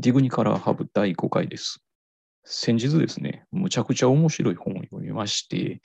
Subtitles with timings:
[0.00, 1.82] ディグニカラーハブ第5回です。
[2.44, 5.80] 先日ですね、むちゃくちゃ面白い本を読みまして、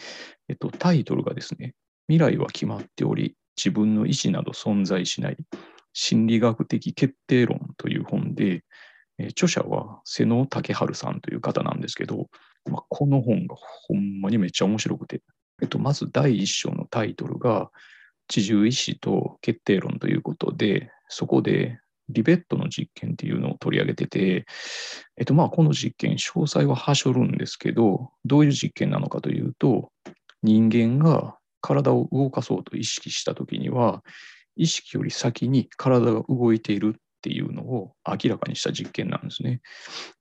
[0.48, 1.74] えっと、タイトルがですね、
[2.08, 5.38] 未来は決まっており、自分の意思など存在しない
[5.94, 8.64] 心理学的決定論という本で、
[9.18, 12.28] え著者は瀬野武春さんという方なんですけど、
[12.70, 15.24] まあ、この本がほんまにめっちゃ面白くて、
[15.60, 17.72] えっと、まず第一章のタイトルが、
[18.28, 21.80] 知獣意志と決定論ということで、そこで
[22.10, 24.46] リベットの実験っていうのを取り上げてて、
[25.18, 29.92] えっと、まあ、この実験、詳細ははしょるんですけど、どういう実験なのかというと、
[30.42, 34.04] 人間が体を動かそうと意識したときには、
[34.56, 39.62] 意識より先に体が動いているっていうのを明らかにした実験なんですね。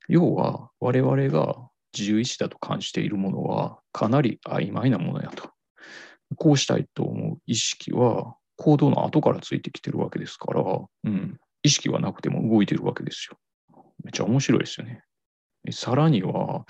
[0.08, 5.50] 要は、我々が自由意志だと感じているものはかなり曖昧なものやと。
[6.36, 13.38] こうしたいと思う意識は行動の後からついてきてるわけですから、うん、意識はなくても動いてるわけですよ。
[14.04, 15.02] めっちゃ面白いですよね。
[15.70, 16.64] さらには、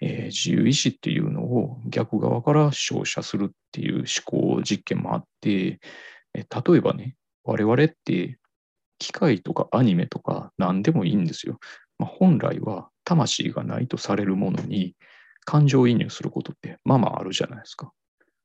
[0.00, 4.06] えー自由意志っていうのを逆側から照射するっていう思
[4.56, 5.80] 考実験もあって、
[6.34, 8.38] え例えばね、我々って
[8.98, 11.58] 機械とかアニメとか何でもいいんですよ。
[11.98, 14.94] まあ、本来は魂がないとされるものに
[15.44, 17.92] 感情移入することってまあまああるじゃないですか。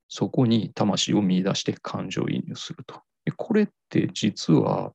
[0.07, 3.01] そこに魂を見出して感情移入すると。
[3.37, 4.93] これって実は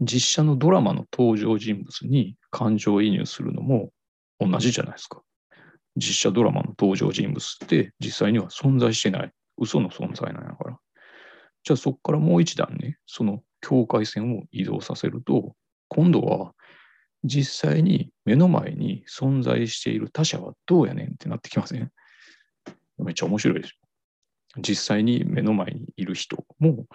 [0.00, 3.90] 実写のドラマの登場人物に感情移入するのも
[4.38, 5.22] 同じじゃないですか。
[5.96, 9.32] 実写ドラマの登場人物って実際には存在してない。
[9.58, 10.78] 嘘の存在なんやから。
[11.64, 15.54] じゃあそこからもう一段ね、その境界線を移動させると、
[15.88, 16.52] 今度は
[17.24, 21.90] 実際に目の前に存在している他者はどうやねんってなってきません？
[22.96, 23.76] めっちゃ面白いですよ。
[24.62, 26.86] 実際に目の前にいる人も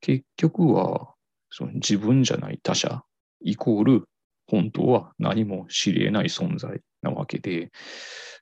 [0.00, 1.14] 結局は
[1.52, 3.02] その自分じゃない他者
[3.42, 4.08] イコール
[4.48, 7.70] 本当は何も知り得ない存在なわけで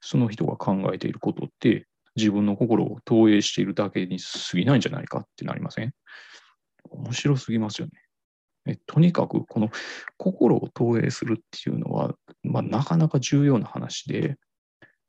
[0.00, 1.86] その人が考えていることって
[2.16, 5.92] 自分の心を投影しているだけに過ぎないんじゃないかってなりません？
[6.90, 7.92] 面白すぎますよね。
[8.66, 9.70] えとにかくこの
[10.16, 14.36] 心を投影するっていうのは、まあ、なかなか重要な話で、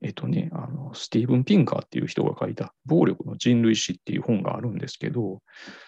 [0.02, 5.42] えっとね、あのスティーブン・ピンカーっていう人が書いた「暴力の人類史」っていう本があるんですけど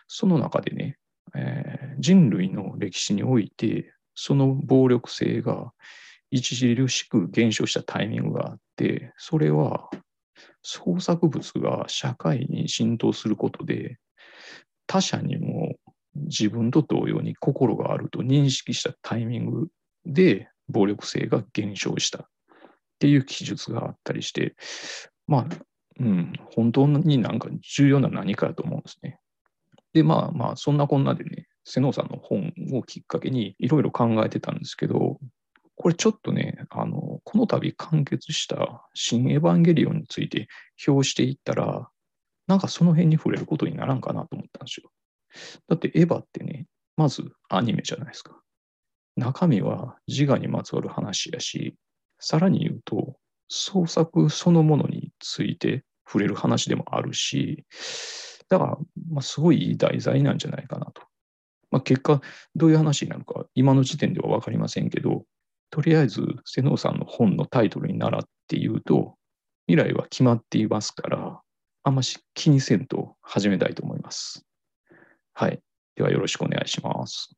[0.07, 0.97] その中でね、
[1.35, 5.71] えー人類の歴史においてその暴力性が
[6.35, 9.89] 著しく減少したタイミングがあってそれは
[10.61, 13.97] 創作物が社会に浸透することで
[14.87, 15.75] 他者にも
[16.15, 19.67] 自分と同様に心があると認識したタイミング
[20.05, 22.25] で暴力性が減少したっ
[22.99, 24.55] ていう記述があったりして、
[25.27, 25.47] まあ、
[25.99, 29.12] うん、本当になんか重要な何かだと思うんですね。
[29.93, 35.19] で、まあまあ、そんなこんなでね、瀬能さんの本をきっかけにいろいろ考えてたんですけど、
[35.75, 40.47] これちょっとね、あの、この度完結した新エヴァンゲリオンについて
[40.87, 41.89] 表していったら、
[42.47, 44.91] なんかその辺に触れることにならんかなと思ったんですよ。
[45.67, 46.67] だってエヴァってね、
[46.97, 48.39] まずアニメじゃないですか。
[49.15, 51.75] 中身は自我にまつわる話やし、
[52.19, 53.15] さらに言うと、
[53.47, 57.65] 創作そのものについて触れる話でもあるし、
[58.53, 58.77] だから、
[59.09, 61.01] まあ、すごいいい題材なんじゃないかなと。
[61.71, 62.21] まあ、結果、
[62.55, 65.25] どういう話になるか、今の時点では分かりませんけど、
[65.71, 69.15] とりあえず、瀬能さんの本のタイトルに習って言うと、
[69.65, 71.41] 未来は決まっていますから、
[71.81, 74.45] あんまし気にせんと始めたいと思います。
[75.33, 75.59] はい。
[75.95, 77.35] ではよろしくお願いします。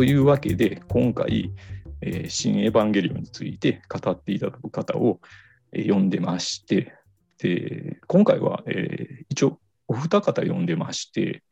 [0.00, 1.52] というわけで、今回、
[2.00, 5.20] えー新エヴァンゲリオンについて語っていただく方を、
[5.74, 6.94] えー呼んでまして、
[7.36, 9.58] で今回は、えー一応
[9.88, 11.42] お二方呼んでまして、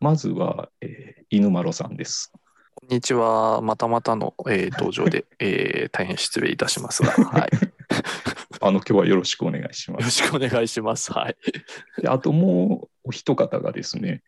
[0.00, 2.32] まずは、えー犬丸さんです。
[2.74, 3.60] こんにちは。
[3.60, 7.50] またまたの、えー登場で、 えー大変失礼いたしますが、 はい。
[8.60, 10.16] あの今日はよろしくお願いしまよろす。
[10.16, 11.12] しくお願いします。
[11.12, 11.36] はい。
[12.02, 14.24] であともうお一方がですね、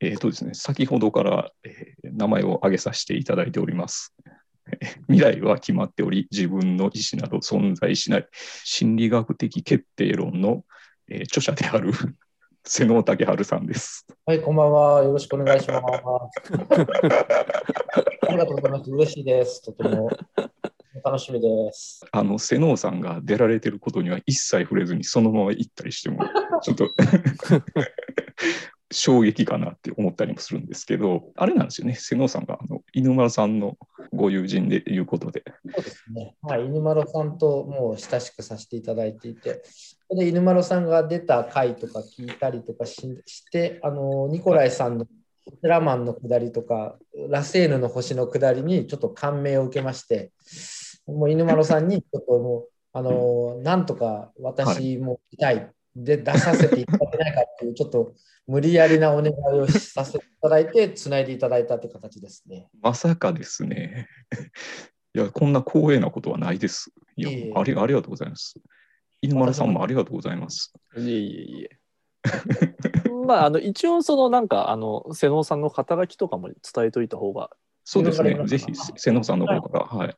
[0.00, 4.14] えーとですね、先ほどから、えー名前を挙げさせていただいております。
[4.70, 8.28] え ー未来は決まっており、自分の意思など存在しない
[8.64, 10.64] 心理学的決定論の、
[11.08, 11.92] えー著者である
[12.64, 14.06] 瀬能武春さんです。
[14.26, 15.02] はい、こんばんは。
[15.02, 15.82] よろしくお願いします。
[18.28, 18.90] ありがとうございます。
[18.90, 19.62] 嬉しいです。
[19.62, 20.10] とても
[21.04, 22.04] 楽しみです。
[22.12, 26.24] あの瀬能さんが出られてることには一切触れずにそのまま行ったりしても
[26.62, 26.90] ちょっと
[28.90, 31.94] 衝撃かなって思ったりもするんですけどあれなんですよね。
[31.94, 33.76] 瀬能さんがあの犬丸さんの
[34.12, 35.44] ご友人でいうことで。
[35.74, 36.34] そうですね。
[36.42, 39.62] はい、犬丸さんともう親しくさせていただいていて、
[40.10, 46.96] で犬丸さんが出た回とか聞いたりとかしして、あのニコライさんのテラマンの下りとか、
[47.28, 50.32] ラセーヌの星の下りにちょっと感銘を受けまして、
[51.06, 55.70] もう犬丸さんにちょっともう、あのなんとか私も見たい、
[56.04, 58.14] で出させていただけないかっていう、ちょっと
[58.46, 62.68] 無理やりなお願いをさせていただいて、 つないでいただいたって形ですね。
[62.80, 64.08] まさかですね。
[65.14, 67.52] いやこんな光栄なことはないですいやいえいえ。
[67.56, 68.54] ありありがとうございます。
[69.20, 70.72] 犬丸さんもありがとうございます。
[70.96, 71.78] いえいえいえ。
[73.26, 77.50] まあ、あの一応そのなんかあの瀬能さんの肩書きとかも伝えといた方が。
[77.84, 78.38] そうですね。
[78.46, 78.66] ぜひ
[78.96, 80.16] 瀬能さんの方からはい。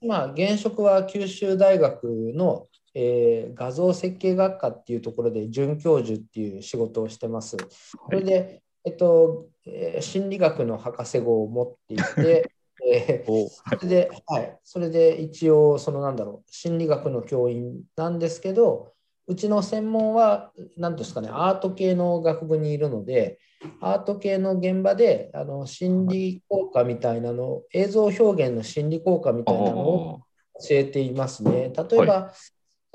[0.00, 7.56] 今、現職は九州大学の、えー画像設計学科っていうところで准教授っていう仕事をしてます。
[7.58, 12.50] それで、えっとえー心理学の博士号を持っていて、
[12.84, 18.92] えーおそれで、はい、それで一応、そのなんだろう、心理学の教員なんですけど、
[19.28, 23.38] うちの専門は、何ですかね、アート系の学部にいるので、
[23.80, 31.72] アート系の現場であの心理効果みたいなの、映像表現の心理効果みあたいなのをー教えていますね。
[31.90, 32.32] 例えば、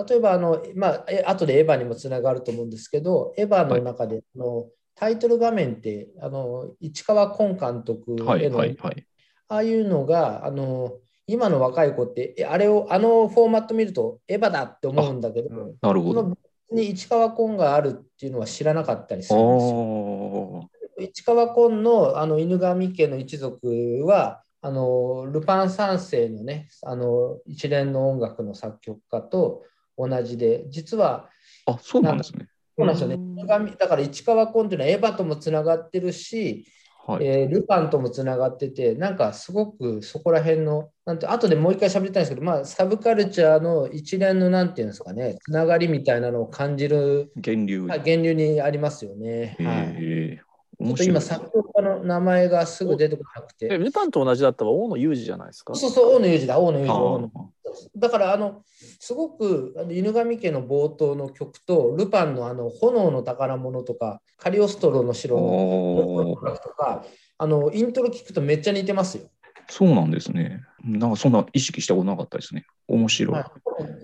[0.06, 9.08] 例えばあの、まあ、え後でエヴァにもつながると思うんですけど、エヴァの中で、あのタイトル画面ってあの市川崑監督はいへの、はいはい
[9.50, 16.22] ああいうのがあの今の若い子ってえあれをあのフォーマット見るとエヴァだって思うんだけど、なるほど。
[16.22, 16.38] その
[16.70, 20.70] に市川崑があるっていうのは知らなかったりすあるんですよ。
[21.00, 21.04] ー。
[21.04, 29.64] 市川崑のあの犬神家の一族はあのルパン三世のねあの一連の音楽の作曲家と
[29.98, 31.30] 同じで実は
[31.66, 32.48] あそうなんですね。
[32.78, 33.18] そうなんですよね。
[33.78, 36.68] だから市川崑っていうのはエヴァともつながってるし、
[37.08, 37.26] はい。
[37.26, 47.82] えールパンともつながっててなんかすごくそこら辺のなんて後でもう一回喋りたいんですけど、まあ、サブカルチャーの一連のなんていうんですかねつながりみたいなのを感じる源流。
[47.86, 49.56] はい源流にありますよね。
[50.80, 53.68] ちょっと今、作曲家の名前がすぐ出てこなくて。
[53.72, 55.74] えルパンと同じだったら大野裕二じゃないですか？
[55.74, 57.32] そうそう、大野裕二だ、大野裕二。
[57.96, 58.62] だから、あの、
[59.00, 67.04] すごくあの犬神家の冒頭の曲と、ルパンのあの炎の宝物とか、カリオストロの城のとか、
[67.40, 69.30] あの、イントロ聞くとめっちゃ似てますよ。
[69.70, 70.64] そうなんですね。
[70.84, 72.66] なんかそんな意識したことなかったですね。
[72.88, 73.36] 面白い。
[73.36, 73.44] はい、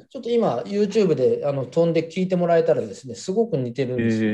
[0.10, 4.32] ちょっと今、YouTube であの飛んで聞いてもらえたらですね、すごく似てるんですよ。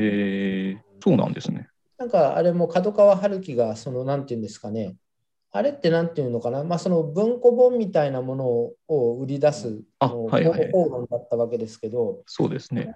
[0.76, 1.68] ー、そうなんですね。
[2.00, 4.96] なんかあれも角川春樹がそのなんていうんですかね、
[5.52, 8.46] あれってなんていうのかな、まあ、その文庫本みたいなもの
[8.88, 10.30] を売り出す方
[10.88, 12.94] 論だったわけですけど、そうですね。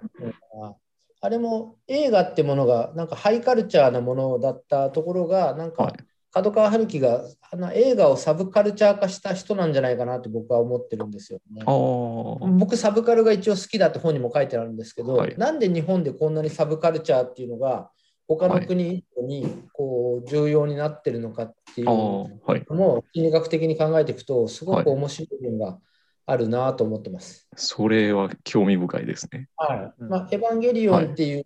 [1.21, 5.93] あれも映画ってものがなんかハイカルチャーなものだったところが、なんかはい。
[6.31, 11.63] 角川春樹があの映画をサブカルチャー化した人なんじゃないかなって僕は思ってるんですよね。
[11.63, 15.37] 僕、サブカルが一応好きだって本にも書いてあるんですけど、はい。
[15.37, 17.89] なんで日本でこんなにサブカルチャーっていうのが
[18.27, 22.65] 他の国にこう重要になってるのかっていうのはい。
[22.69, 25.79] も心理学的に考えていくとすごく面白い部分が
[26.25, 27.47] あるなと思ってます。
[27.55, 29.47] それは興味深いですね。
[29.57, 31.45] はいうんまあ、エヴァンゲリオンっていう、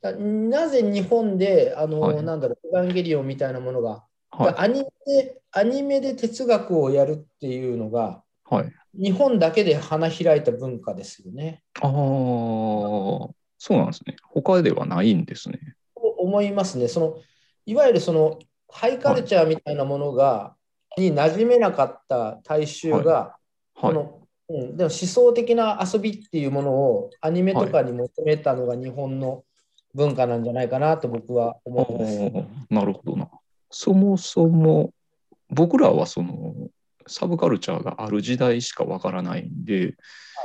[0.00, 4.54] ななぜ日本であの、はいなんだろうエヴァンゲリオンみたいなものが、はい。
[4.56, 8.72] アニメでアニメで哲学をやるっていうのがはい。
[8.94, 11.62] 日本だけで花開いた文化ですよね。
[11.80, 13.34] ああ、そ
[13.70, 14.16] うなんですね。
[14.22, 15.58] 他ではないんですね。
[16.24, 16.88] と思いますね。
[16.88, 17.16] その
[17.66, 18.38] いわゆるその
[18.70, 20.54] ハイカルチャーみたいなものが、
[20.96, 23.36] に馴染めなかった大衆が、
[23.74, 23.96] こはい。
[23.96, 29.42] のうん、でも思想的な遊びっていうものをアニメとかに求めたのが日本の
[29.94, 32.46] 文化なんじゃないかなと僕はあ思ってます。
[32.70, 33.30] あ、なるほどな。
[33.70, 34.92] そもそも
[35.48, 36.54] 僕らはその
[37.06, 39.94] サブカルチャーがある時代しかわからないんで、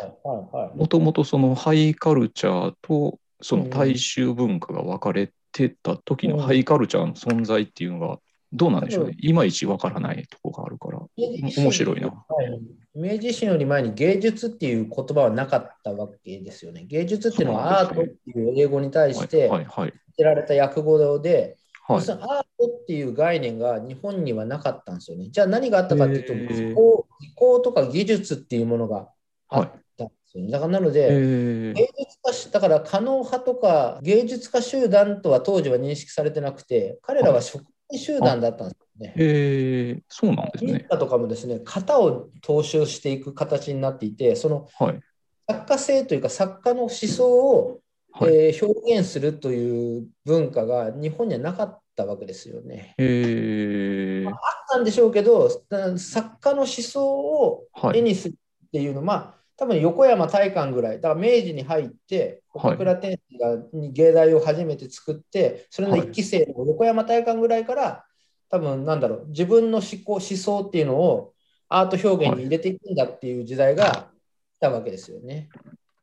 [0.01, 0.77] はいはいはい。
[0.77, 8.19] もともとそのハイカルチャーとその大衆文化が分かれてた時のうんハイカルチャーの存在っていうのが
[8.51, 9.15] どうなんでしょうねう。
[9.19, 10.99] いまいち分からないとこがあるから。
[11.17, 12.07] 面白いな。
[12.07, 12.13] は
[12.43, 12.59] い
[12.95, 16.85] 明治維新より前に芸術っていう言葉はなかったわけですよね。
[16.85, 19.49] 芸術っていうのはアートっていう英語に対しはいて。
[20.17, 25.29] 知られた訳語で、はいそのアートっていう概念が日本にはなかったんですよね。
[25.31, 29.09] じゃあ何があったかっていうと、技巧とか技術っていうものが
[29.47, 29.71] あっ
[30.33, 30.51] でですよね。
[30.51, 39.13] だからなので、え芸術家しだから可能派とか芸術家集団とは当時は認識されてなくて、彼らは職人集団だったんですよね。
[39.17, 40.87] えー、そうなんですね。
[40.89, 44.99] とかもですね、型を踏襲していく形になっていて、そのはい。
[45.49, 47.79] 作家性というか作家の思想を、
[48.11, 48.35] はい。
[48.35, 52.95] えー表現するという文化が日本にはなかったわけですよね。
[52.97, 54.35] えー、あっ
[54.69, 55.49] たんでしょうけど、
[55.97, 57.99] 作家の思想をはい。
[57.99, 68.05] 絵にするっていうのは、まあ、多分横山大観ぐらい、だから明治に入って、はい岡倉天心がに芸大を初めて作って、それの一期生の横山大観ぐらいから、
[68.49, 71.33] 多分なんだろう、自分の思考、思想っていうのを
[71.67, 74.07] アート表現に入れていくんだっていう時代が
[74.55, 75.49] 来たわけですよね。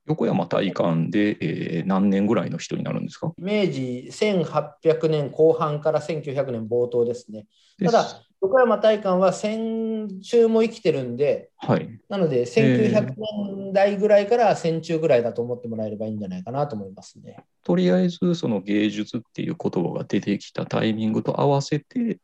[0.06, 3.32] 横山大観で、えー何年ぐらいの人になるんですか？
[3.38, 7.46] 明治1800年後半から1900年冒頭ですね。
[7.84, 12.00] ただ、横山大観は戦中も生きてるんで、はい。
[12.08, 17.44] なので、1900年代ぐらいから戦中ぐらいだと思ってもらえればいいんじゃないかなと思いますね。
[17.64, 22.18] とりあえず、その芸術っていう言葉が出てきたタイミングと合わせて、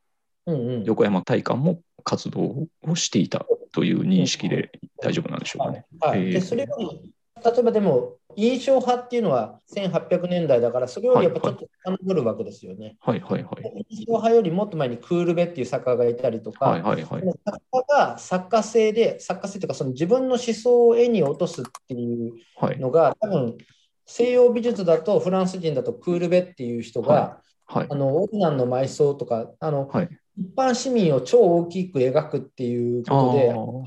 [0.46, 0.84] うんうん。
[0.84, 5.86] 横山大観も活動をしていたという認識で大丈夫なんでしょうかね。
[6.00, 7.12] はい、えーでそれより、
[7.44, 12.96] 例えばでも、印象派っていうのは1800年代だから、それよりやっぱちょっと遡るわけですよね。
[13.00, 13.84] はいはいはい。
[13.90, 17.22] 印象派よりもっと前にクールベっていう作家がいたりとか、はいはいはい。
[17.22, 22.78] 作家が作家性で、作家性というか、その自分の思想を絵に落とすっていうはい。
[22.78, 23.58] のが、多分
[24.06, 27.86] 西洋美術だと、フランス人だとクールベっていう人が、ははい。
[27.88, 30.08] あのオルナンの埋葬とかあの、はい。
[30.38, 33.32] 一般市民を超大きく描くっていうこ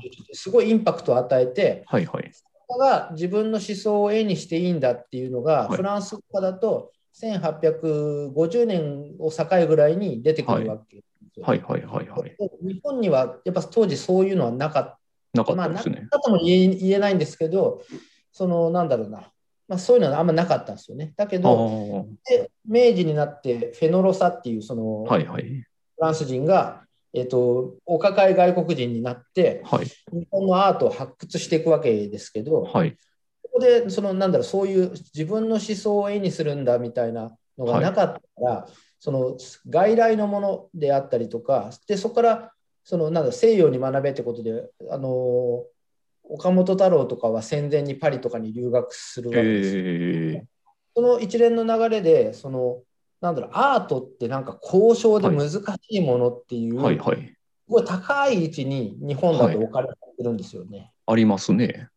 [0.00, 2.30] ですごいインパクトを与えてはいはい。
[2.68, 11.46] 作家が自分の思想を絵にしていいんだっていうのが、はいフランスとかだと1850年を境ぐらいに出てくるわけですよ。
[11.46, 12.36] はいはいはいはい。
[12.62, 14.98] 日本にはやっぱ当時そういうのはなかっ
[15.32, 15.56] なかた。
[15.56, 16.08] まあ、なかっったですね。
[16.10, 17.82] たとも言え言えないんですけど、
[18.32, 19.30] そのなんだろうな、
[19.68, 21.12] まあ、そういうのはあんまなかったんですよね。
[21.16, 22.30] だけあど、あ。
[22.30, 25.44] で明治になってフェノロサっていうその、はいはい。
[25.44, 25.66] フ
[26.00, 26.85] ランス人が、
[27.16, 32.92] えっとお抱え外国人になってはい日本のアートを発掘していくわけですけど、はい。
[33.42, 38.66] ここでそのなんだろうそういう自分の思想を絵にするんだみたいなのがなかったら、
[39.00, 39.38] その
[39.70, 42.52] 外来のものであったりとかでそこから
[42.84, 45.64] そのなんだ西洋に学べってことであの
[46.24, 49.82] 岡本太郎とかは戦前にパリとかに留学するわけですよ。
[49.84, 50.44] え
[50.94, 52.82] その一連の流れでその
[53.20, 57.16] なんだろうアートってなんか交渉で難しいものっていう、ー、はいはい。
[57.16, 57.34] す
[57.68, 60.92] ごい高い位置に日本だと置かれてるんですよね。
[61.06, 61.88] ありますね。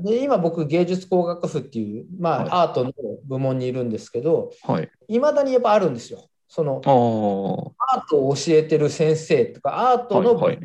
[0.00, 2.92] で今僕芸術工学部っていう、まあはいアートの
[3.24, 4.90] 部門にいるんですけどはい。
[5.08, 6.28] いまだにやっぱあるんですよ。
[6.48, 10.60] そのアートを教えてる先生とかアートのいはい。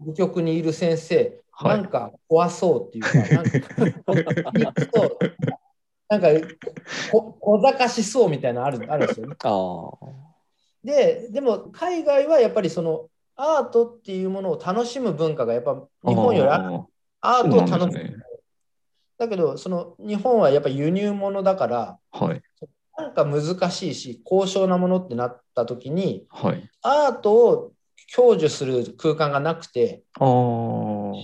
[0.00, 3.60] 部局にいる先生、はないんか怖そうっていうか、なんか
[6.08, 6.28] なんか
[7.10, 9.36] こ小賢しそうみたいなのあるあるんですよね。
[9.42, 9.90] あ
[10.84, 18.04] ででも海外はやっぱりそのアートっていうものを楽しむ文化がやっぱ日本よりアートを楽しむ。
[18.04, 18.16] ね
[19.16, 22.42] だけどその日本はやっぱ輸入物だからーはい。
[22.98, 26.68] なんか難しいし高尚なものってなった時にはい。
[26.82, 27.72] アートを
[28.14, 30.02] 享受する空間がなくて。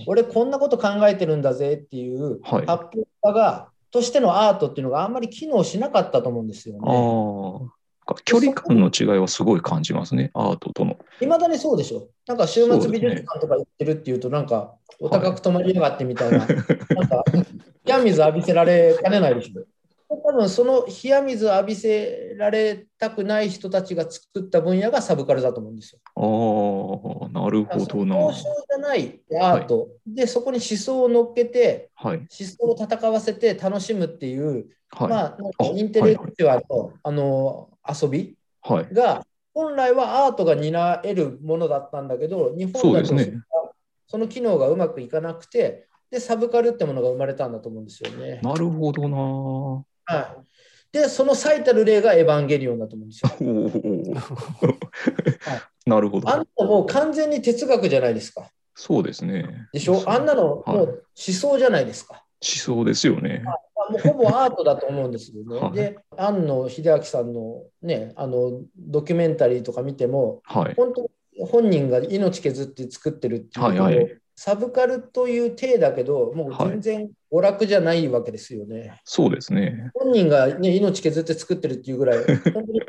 [0.07, 6.81] 俺こんなこと考えてるんだぜっていうはい発表家がとしてのアートっていうのがあんまり機能しなかったと思うんですよね。
[6.83, 7.81] ああ。
[8.25, 10.31] 距離感の違いはすごい感じますね。
[10.33, 10.97] アートとの。
[11.21, 12.07] いまだにそうでしょ。
[12.27, 17.23] なんか週末美術館とか行ってるっていうと、なんかお高く泊まりやがってみたいな、なんか
[17.85, 19.63] 冷水浴びせられかねないでしょ。
[20.09, 25.99] 多分その冷水浴びせられたくない人たちが作った分野がサブカルだと思うんですよ。
[26.23, 28.15] ああ、なるほどな。
[28.15, 32.17] 交渉じゃないアート、でそこに思想を乗っけてはい。
[32.17, 35.07] 思想を戦わせて楽しむっていう、はい。
[35.09, 37.69] まあなんかインテレクチュアの,、あの
[38.01, 38.93] 遊びはい。
[38.93, 39.25] が
[39.55, 43.41] 本来はアートが担えるものだったんだけど日そ本だとうですね。
[44.05, 48.41] その機能がうまくいかなくてでサブカルってものが生まれたんだと思うんですよね。
[48.43, 49.17] なるほどな。
[50.05, 50.50] はい、
[50.91, 53.29] でその最たる例がエヴァンゲリオンだと思うんですよ。
[55.85, 56.29] なるほど。
[56.29, 58.49] あんなのもう完全に哲学じゃないですか。
[58.75, 59.67] そうですね。
[59.73, 60.03] でしょ？
[60.05, 62.25] あんなのもうはい思想じゃないですか。
[62.43, 63.43] 思想ですよね。
[63.89, 65.59] もうほぼアートだと思うんですよね。
[65.59, 70.73] はいで、庵野秀明さんのね、あのドキュメンタリーとか見ても、はい。
[70.75, 71.09] 本当
[71.45, 78.99] 本人が命削って作ってるっていうはいはいサブカルという体だけど、もう全然娯楽じゃないわけですよね。
[79.05, 79.91] そうですね。
[79.93, 82.81] 本人が、ね、命削って作ってるっていうぐらい、 本当に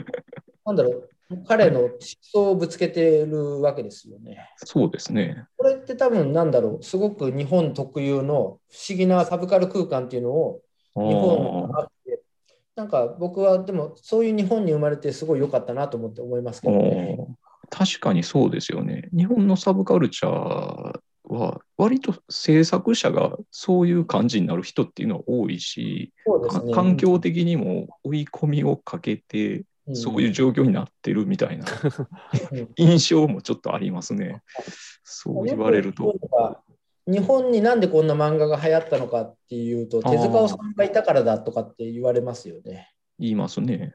[0.64, 1.10] なんだろう、
[1.46, 1.90] 彼の思
[2.22, 4.48] 想をぶつけてるわけですよね。
[4.64, 5.44] そうですね。
[5.58, 8.32] これって多分なんだろう、すごく日本特有の
[8.70, 10.62] 不思議なサブカル空間っていうのを
[10.96, 12.22] あ日本にーあって、
[12.76, 17.18] なんか僕はでもそういう日本に生まれてすごい良かったなと思って思いますけどね。
[17.68, 19.10] 確かにそうですよね。
[19.16, 21.01] 日本のサブカルチャー
[21.32, 26.12] は、割と制作者がそういう感じになる人っていうのは多いし、
[26.64, 26.72] ね。
[26.74, 31.64] 環境的にも追い込みをかけて、うんそういう状況になってるみたいな
[32.52, 34.40] うん 印象もちょっとありますね。
[35.02, 36.14] そう言われると。
[37.08, 42.92] 日本になんでこんな漫画が流行ったのかっていうと、手塚治虫がいたからだとかって言われますよね。
[43.18, 43.92] 言いますね。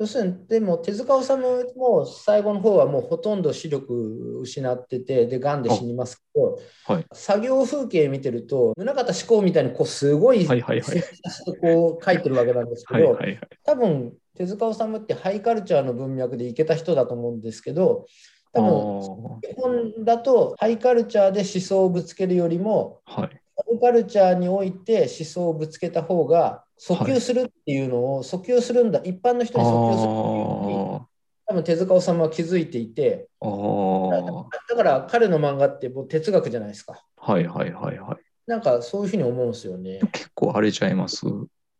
[0.00, 7.06] 要するに、でも手塚治虫も最後の方はもうほとんど視力失ってて、で、癌で死にますけど、はい。
[7.12, 11.00] 作業風景見てると、宗像志功みたいにこうすごいはいはいはい。
[11.00, 13.38] 精査してこう書いてるわけなんですけど、はいはいはい。
[13.62, 18.06] 多分手塚治虫ってハイカルチャーの文脈でいけた人だと思うんですけど、
[18.54, 23.40] 多分日本だとハイカルチャーで思想をぶつけるよりも、はい。
[23.54, 31.06] サブカルチャーにおいて思想をぶつけた方が訴求するっていうのを、訴求するんだ、一般の人に訴求するっていうのに、あ
[31.46, 37.04] 多分手塚治虫は気づいていて、だから彼の漫画ってもう哲学じゃないですか。
[37.16, 38.24] はいはいはいはい。
[38.46, 39.98] なんかそういうふうに思うんですよね。
[40.12, 41.26] 結構あれちゃいます？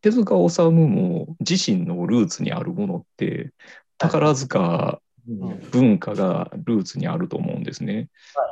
[0.02, 3.52] 手塚治虫も自身のルーツにあるものって、
[3.96, 8.08] 宝塚うん文化がルーツにあると思うんですね。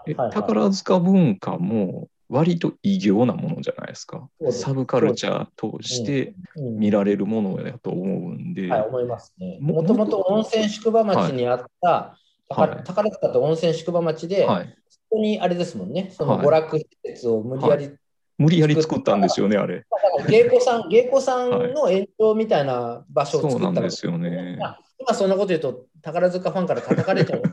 [0.07, 4.29] ではいはい宝塚文化も割と異形なものじゃないですか。
[4.51, 6.79] サブカルチャーとしてうん。
[6.79, 9.59] 見られるものやと思うんで、はい、思いますね。
[9.61, 12.19] ももともと温泉宿場町にあった、はい。
[12.49, 17.91] 宝宝塚って温泉宿場町で、はい、そこにあれですもんね、そのはい娯楽施設を無理やり、
[18.39, 19.85] 無理やり作ったんですよね、あれ。
[20.29, 24.57] 芸妓さん、 芸妓さんの延長みたいな場所をそう作ったわけなんですよね。
[24.59, 27.43] まあ今そんなこと言うと、宝塚ファンから叩かれちゃう。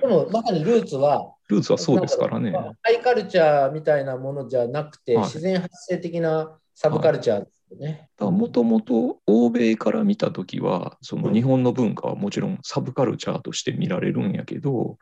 [0.00, 2.52] でも、まさにルーツは、ルーツはそうですからね。
[2.52, 8.08] ハイカルチャーみたいなものじゃなくて、はい自然発生的なサブカルチャーですよね。
[8.18, 14.98] もともと欧米から見たときは、その日本の文化はもちろんサブカルチャーとして見られるんやけど、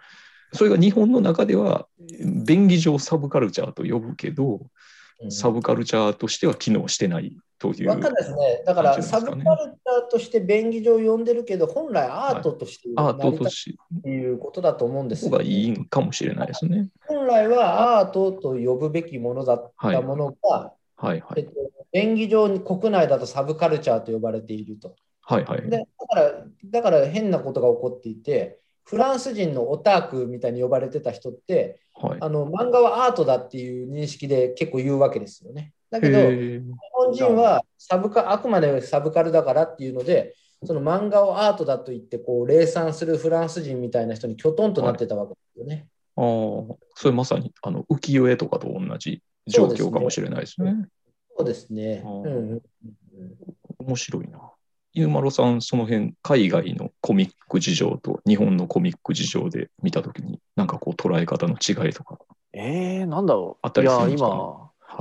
[0.53, 1.87] それが日本の中では
[2.45, 4.67] 便宜上サブカルチャーと呼ぶけど、うん
[5.31, 7.89] サブカルチャーとしては機能してないという。
[7.89, 8.63] わかんないですね。
[8.67, 16.89] だから、サブカルチャーとして便宜上呼んでるけど、本来アートとしてアートとしっていうことだと思うんです方よ、がいいんかもしれないですね。
[17.07, 21.41] 本来はアートと呼ぶべきものだったものが、はいはい。
[21.41, 21.53] えっと、
[21.93, 24.97] 便宜上に国内だとサブカルチャーと呼ばれていると。
[25.23, 25.63] はいはい。
[25.63, 35.73] でだからだから変なことが起こっていて、フランス人のオタークみたいに呼ばれてた人って、はい、あの漫画はアートだっていう認識で結構言うわけですよね。
[35.91, 45.89] だけど、日本人はサブカあくまでサブカルだからっていうので、その漫画をアートだと言ってこう礼賛するフランス人みたいな人にきょとんとなってたわけですよね。
[46.17, 50.87] ああ、それまさにあの浮世絵とかと同じ状況かもしれないですね。
[51.37, 52.03] そうですね。
[52.05, 52.63] あーうんうんうん
[53.79, 54.52] 面白いな。
[54.95, 62.19] ゆうまろさん、その辺、海外のコミック事情と日本のコミック事情で見たときに、なんかこう捉え方の違いとか。
[62.53, 63.59] えー、なんだろう。
[63.63, 64.29] あったりするんいや、ですか？
[64.29, 64.39] ね今、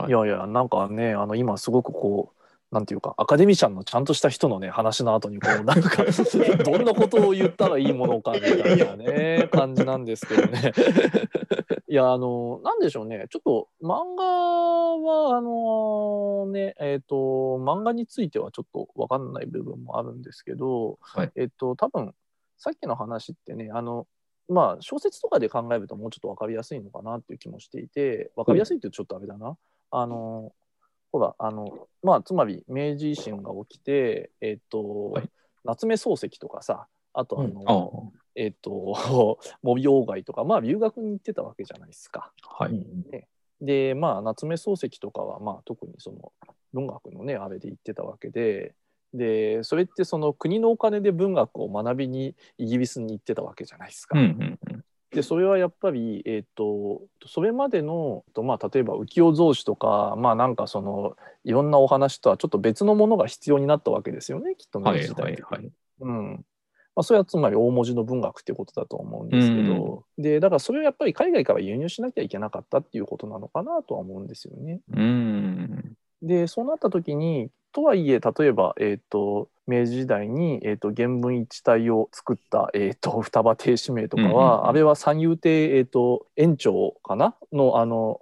[0.03, 0.09] はい。
[0.09, 2.40] いやいや、なんかね、あの今すごくこう、
[2.71, 6.03] なんていうか、アカデミシャンのちゃんとした人のね、話の後に、こう、なんか、
[6.63, 10.71] どんなことを言ったらいいものかみたいなね、感じなんですけどね。
[11.89, 17.15] いや、あの、なんでしょうね、ちょっと漫画は、あのね、えっ、と、
[17.57, 22.15] 漫画についてはちょっとわかんない部分もあるんですけど、はいえっ、と、多分
[22.57, 24.07] さっきの話ってね、あの、
[24.47, 29.57] まあ、小説とかで考えるともうちょっと分かりやすいのかなっていう気もしていて、分かりやすいってちょっとあれだな。
[29.89, 30.53] あの、
[31.11, 35.29] ほら、あの、まあ、つまり明治維新が起きて、えっ、と、はい
[35.63, 38.95] 夏目漱石とかさ、あとあの、ああ、えっ、と、
[39.61, 42.31] 模様街とか、まあ、留学に行ってたわけじゃないですか。
[42.47, 42.71] はい。
[42.71, 43.05] うん
[43.61, 46.33] で、まあ、夏目漱石とかは、まあ、特にその
[46.73, 48.73] 文学のね、あれで言ってたわけで、
[49.13, 54.17] で、それってその国のお金で文学を学びにイギリスに行ってたわけじゃないですか。
[54.17, 54.70] うんうんうん。
[55.13, 65.71] でそれはやっぱり、えー、とそれまでの、とまあ、例えば浮世草子とかまあなんかそのいろんなお話とはちょっと別のものが必要になったわけですよねきっと明はい治時代はいはい
[66.01, 66.45] うん
[66.93, 74.81] まあ、それはつまり大文字の文学っていうことだと思うんですけど、でだからそれをやっぱり海外から輸入しなきゃいけなかったっていうことなのかなとは思うんですよね。
[74.91, 75.93] うーん。
[76.21, 87.35] でそうなった時にとはいえ例えば、えー、と明治時代に、えー、と原文一体を作った、えー、と双葉亭指名とかは、うんうんうんあれは三遊亭、えー、と園長かな？
[87.51, 88.19] のあの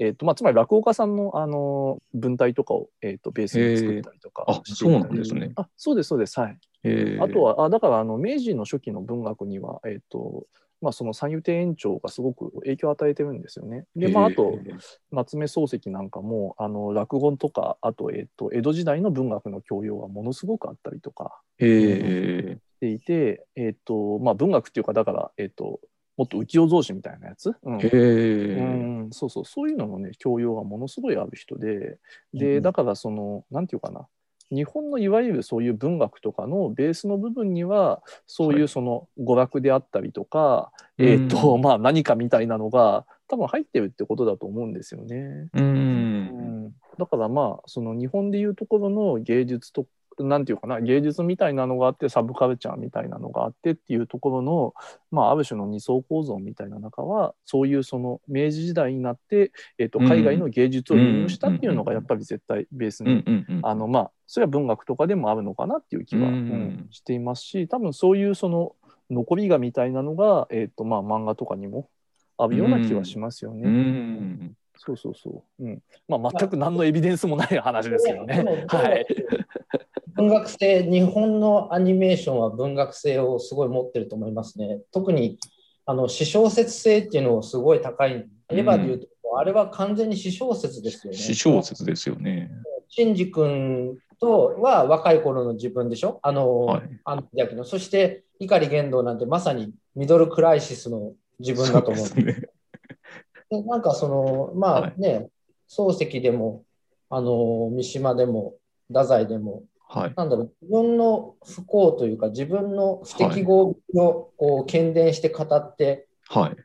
[0.00, 4.44] えーとまあ、つまり落語家さんの、あの文体とかを、えー、とベースに作ったりとか。
[4.46, 4.56] へー。
[4.58, 5.50] あそうなんですね。
[5.56, 6.38] あそうですそうです。
[6.38, 6.58] はい。
[6.84, 7.24] えー。
[7.24, 10.46] あとはあだからあの明治の初期の文学には、えーと
[10.80, 13.84] まあ、その三遊亭園長がすごく影響を与えてるんですよね。
[13.96, 14.78] で、まあ、あとえー
[15.10, 25.80] 夏目漱石なんかもあの落語とかあと,、えー、と江戸時代の文学の教養がものすごくあったりとかえーしていて、えーとまあ、文学っていうかだから、えー、と
[26.16, 27.78] もっと浮世草子みたいなやつ、うん。
[27.80, 28.58] えー。
[28.58, 28.62] う
[29.06, 29.44] ん、そうそう。
[29.44, 31.98] そういうののね教養がものすごいある人で
[32.34, 34.06] うんでだからそのなんていうかな
[34.50, 45.48] 日本のいわゆるそういう文学とかのベースの部分にはそういうその娯楽であったりとか、えーとうん まあ、何かみたいなのが多分入ってるってことだと思うんですよね。
[45.52, 49.86] ううんん、だからまあその日本でいうところの芸術と
[50.24, 54.74] なんていうかな芸術みたいなのがあってサブカルチャーみたいなのがあってっていうところの、
[55.10, 68.74] まあ、ある種の二層構造みたいな中はそういうその明治時代になって、えー、とうん海外の芸術を輸入したっていうのうんがやっぱり絶対ベースに、うんうんうんあのまあそれは文学とかでもあるのかなっていう気は、うんうんしていますし多分そういうその
[69.10, 71.88] 残りがみたいなのが、えーとまあ、漫画とかにも
[72.36, 73.62] あるような気はしますよね。
[73.64, 75.64] うんそうそうそう。
[75.64, 75.82] うん。
[76.06, 78.44] まあ、全く何のエビデンスもない話ですけどね。
[78.68, 79.06] はい。
[80.18, 84.80] 文学性、日本のアニメーションは文学性をすごい持ってると思いますね。
[84.90, 85.38] 特に
[85.86, 88.28] あの私小説性っていうのをすごい高い。
[88.50, 89.06] エヴァでいうと、
[89.38, 91.18] あれは完全に私小説ですよね。
[91.18, 92.50] 詩小説ですよね。
[92.88, 96.18] シンジ君とは若い頃の自分でしょ？
[96.22, 97.64] あの、はいあの。
[97.64, 102.06] そして、碇玄道なんてまさにミドルクライシスの自分だと思う。
[102.06, 102.40] そうね。
[103.50, 105.28] でなんかその、まあはいね、
[105.70, 106.64] 漱石でも、
[107.08, 108.54] あの、三島でも、
[108.88, 110.14] 太宰でも、はい。
[110.16, 116.56] なんだろう、自分の不幸というか、自分の不適合をこう喧伝して語って、はい。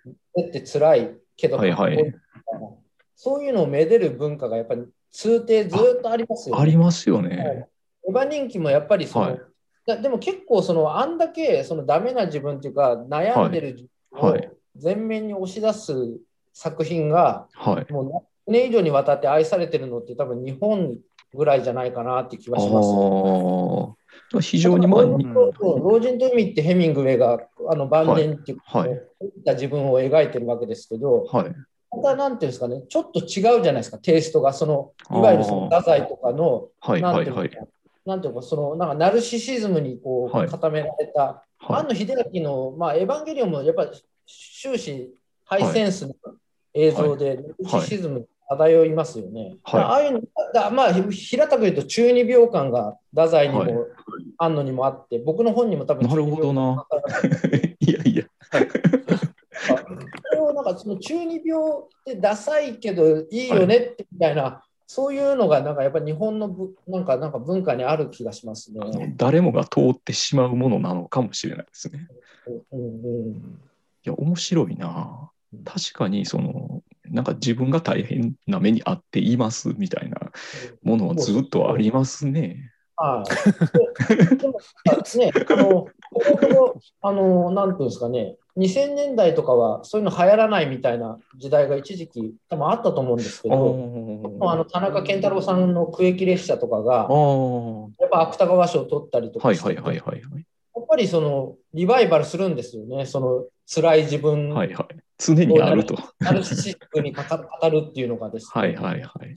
[0.42, 2.14] えって辛いけど、はいはい
[3.16, 6.62] そういうのをめでる文化がやっぱり通底ずっとありますよね。
[6.62, 7.68] ありますよはいね。
[8.10, 9.42] エヴァ人気もやっぱりその、はい
[9.86, 14.50] だでも結構そのあんだけそのダメな自分っていうか悩んでる自分をはい
[14.82, 15.94] 前面に押し出す
[16.54, 17.94] 作品がはい。
[17.94, 18.12] もう
[18.48, 20.98] 何年以上にわたって愛されてるのって多分日本
[21.34, 22.90] ぐらいじゃないかなって気あがします。
[22.90, 24.42] あ。
[24.42, 29.02] 非常にまあ、老人と海ってヘミングウェイがあの晩年っていうか、はいはい
[29.46, 31.56] た自分を描いてるわけですけど、はい。
[31.92, 37.02] またなんていうんですかね、ちょっと違うじゃないですか、テイストが、そのいわゆるその太宰とかの、はい。
[37.02, 37.14] はい。
[37.14, 37.52] なんていうのはい。
[38.06, 41.74] なんていうか、そのなんかナルシシズムにこうはい固められた、はい。
[41.82, 43.92] 庵野秀明の、まあ、エヴァンゲリオンもやっぱり
[44.62, 45.14] 終始
[45.46, 46.16] ハイセンスの
[46.74, 49.56] 映像で、ナルシシズム漂いますよね。
[49.64, 50.22] はいああいうの
[50.54, 53.72] だまあ、平たく言うと中二病感が太宰にも、はい
[54.38, 56.86] 庵野にもあって、僕の本にも多分なるほどな
[57.80, 58.26] いやいや。
[59.64, 61.74] それをなんかその中二病っ
[62.06, 69.14] てダサいけどいいよねってみたいな、そういうのがなんかやっぱり日本のぶなんかなんか文化にある気がしますね。
[69.18, 72.08] 誰もが通ってしまうものなのかもしれないですね。
[72.72, 75.32] うんうん、いや、面白いな。
[75.64, 76.82] 確かに、その、
[77.14, 80.32] なんか自分が大変な目に遭っていますみたいな
[80.82, 82.72] ものはずっとありますね。
[82.96, 84.18] はい。
[84.18, 84.60] ででも
[85.16, 85.90] ね、あの、こ
[86.42, 97.08] のあの、なんていうんですかね、2000年代とかはそういうの流行らないみたいな時代が一時期多分あったと思うんですけあど、あーの田中健太郎さんの区域列車とかが。
[98.00, 100.22] やっぱ芥川賞を取ったりとはいかはいはいはいはい。
[100.76, 104.96] やっぱりそのリバイバルするんですよね、その辛い自分、はいはい。
[105.18, 105.98] 常にあると。
[106.20, 108.62] ナルシシスクにかか 語るっていうのがですね。
[108.62, 109.36] はいはいはい。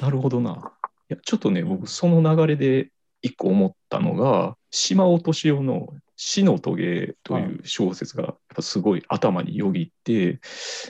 [0.00, 0.72] なるほどな。
[1.10, 2.90] いや、ちょっとね、僕、その流れで
[3.22, 5.88] 一個思ったのが、島尾敏夫の
[6.22, 10.26] 死の棘という小説がやっぱすごい頭によぎって、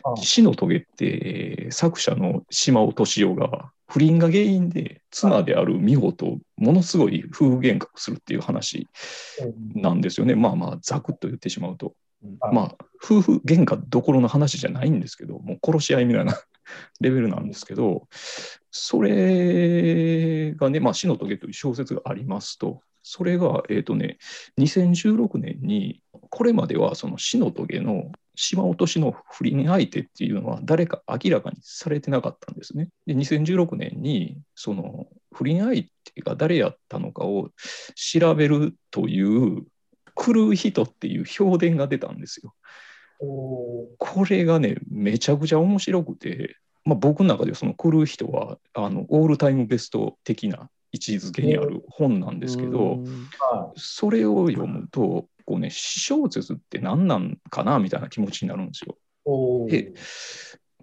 [0.03, 8.89] はい死の棘って作者の島尾敏夫が不倫が原因で妻である美穂とものすごい夫婦喧嘩をするっていう話
[9.75, 10.35] うんなんですよね。
[10.35, 11.95] まあまあ、ざくっと言ってしまうと。
[12.53, 16.39] まあ、夫婦喧嘩どころの話じゃないんですけど、もう殺し合いみたいな
[17.01, 18.09] レベルなんですけど、
[18.71, 24.19] それがね、まあ、死の棘という小説がありますと、それが、えっ、とね、
[24.59, 32.89] 2016年に、これまではその死の棘の島落としの不倫相手っていうのは誰か明らかにされてなかったんですね。
[33.07, 37.51] で、2016年に、その不倫相手が誰やったのかを
[37.95, 39.65] 調べるという、
[40.15, 42.55] 狂う人っていう評伝が出たんですよ。
[43.19, 53.05] これがね、めちゃくちゃ面白くて、まあ、僕の中ではその狂う人はあのオールタイムベスト的な位置づけにある本なんですけど、
[53.77, 58.97] それを読むと、こうね、詩小説って何なんかなみたいな気持ちになるんですよ。
[59.69, 59.93] で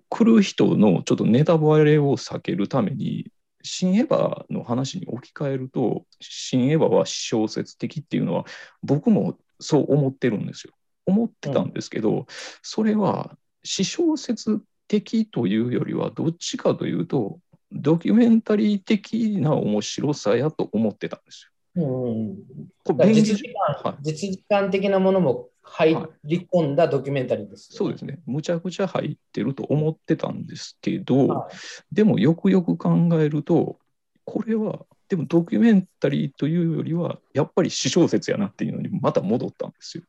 [0.10, 3.32] 来る人のちょっとネタバレを避けるために、
[3.68, 8.46] 新エヴァの話に置き換えると、新エヴァは小説的っていうのは、
[8.82, 10.74] 僕もそう思ってるんですよ。
[11.06, 12.26] 思ってたんですけど、
[12.62, 17.40] それは私小説的というよりは、どっちかというと、
[17.72, 21.52] ドキュメンタリー的な面白さやと思ってたんですよ。
[21.78, 22.38] うん
[22.84, 23.54] これ実時
[23.84, 31.56] 間、はい実時間的なものも入り込んだドキュメンタリーです、そうですね、むちゃくちゃ入ってると思ってたんですけど、はい
[31.92, 33.78] でもよくよく考えると、
[34.26, 40.04] これは、でもドキュメンタリーというよりは、やっぱり私小説やなっていうのにまた戻ったんですよ。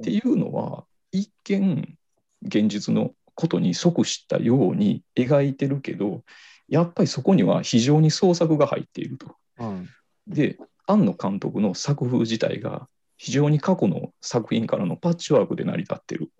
[0.00, 1.96] っていうのは、一見、
[2.42, 6.22] 現実のことに即したように描いてるけど、
[6.68, 9.36] やっぱりそこには非常に創作が入っていると。
[9.58, 9.88] うん
[10.26, 16.30] で、庵野監督の作風自体が非常に過去の作品からのパッチワークで成り立ってる。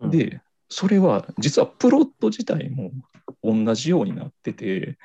[0.00, 2.92] うんで、それは実はプロット自体も
[3.42, 4.98] 同じようになってて、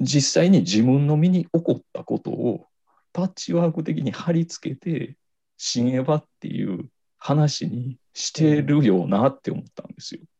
[0.00, 2.66] 実際に自分の身に起こったことを
[3.12, 5.16] パッチワーク的に貼り付けて、
[5.56, 10.20] 新エヴァっていう話にしてるよなって思ったんですよ。
[10.22, 10.30] うん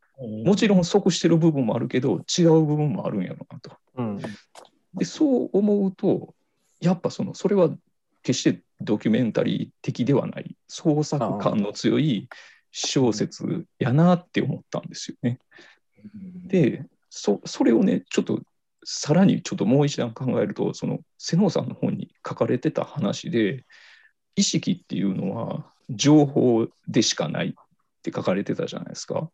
[0.45, 3.73] もちろん即してる部分もあるけど、違う部分もあるんやろなと。
[3.97, 4.21] うん
[4.95, 6.35] でそう思うと
[6.81, 7.71] やっぱそのそれは
[8.23, 12.29] 決してドキュメンタリー的ではない創作感の強い
[12.73, 15.39] 小説やなって思ったんですよね。
[16.47, 18.41] でそそれをねちょっと
[18.85, 23.65] さらにちょっともう一段考えるとその瀬能さんの本に書かれてた話で
[24.37, 27.53] 意識っていうのは情報でしかないっ
[28.03, 29.31] て書かれてたじゃないですか。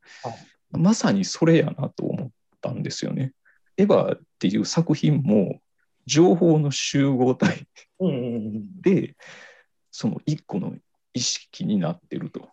[0.72, 2.30] まさにそれやなと思っ
[2.60, 3.32] たんですよね。
[3.76, 5.60] エヴァっていう作品も
[6.06, 7.66] 情報の集合体
[8.80, 9.16] で
[9.90, 10.74] その一個の
[11.12, 12.48] 意識になってると。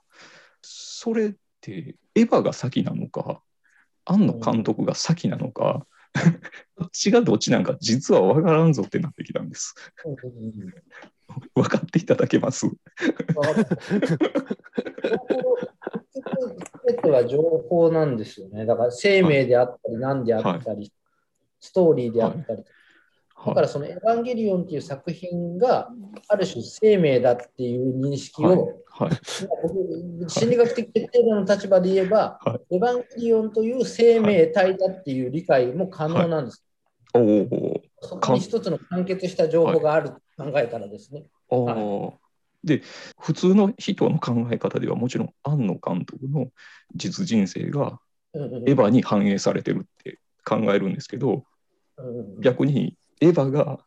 [0.61, 3.41] それってエヴァが先なのか
[4.05, 5.85] 庵野監督が先なのか、
[6.77, 9.75] どっちがどっちなんか実は分からんぞってなってきたんです。
[11.55, 12.67] 分かっていただけます？
[12.67, 12.75] す
[16.85, 18.65] べては情報なんですよね。
[18.65, 20.93] だから生命であったり、何であったり、
[21.59, 22.63] ストーリーであったり。
[23.45, 25.89] だからその「エヴァンゲリオン」っていう作品が
[26.27, 28.84] ある種生命だっていう認識を、はい。
[28.95, 29.12] はい。
[29.63, 36.63] 僕心理学的決定論の立場で言えば、はエヴァンゲリオンという生命体だっていう理解も可能なんです。
[37.15, 41.25] おおそこに一つの完結した情報があると考えたらですね。
[41.49, 42.13] おー。
[42.63, 42.82] で
[43.19, 46.47] 普通の人の考え方ではもちろん庵野監督の
[46.95, 47.99] 実人生が
[48.34, 48.69] うんうんうん。
[48.69, 51.43] エヴァに反映されてるって考えるんですけど
[51.97, 52.41] うんうん。
[52.41, 53.79] 逆にエヴァが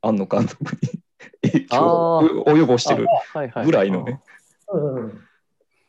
[0.00, 1.02] 庵野監督に
[1.42, 3.66] 影響を及ぼしてるはいはい。
[3.66, 4.20] ぐらいのね。
[4.68, 5.22] うんうん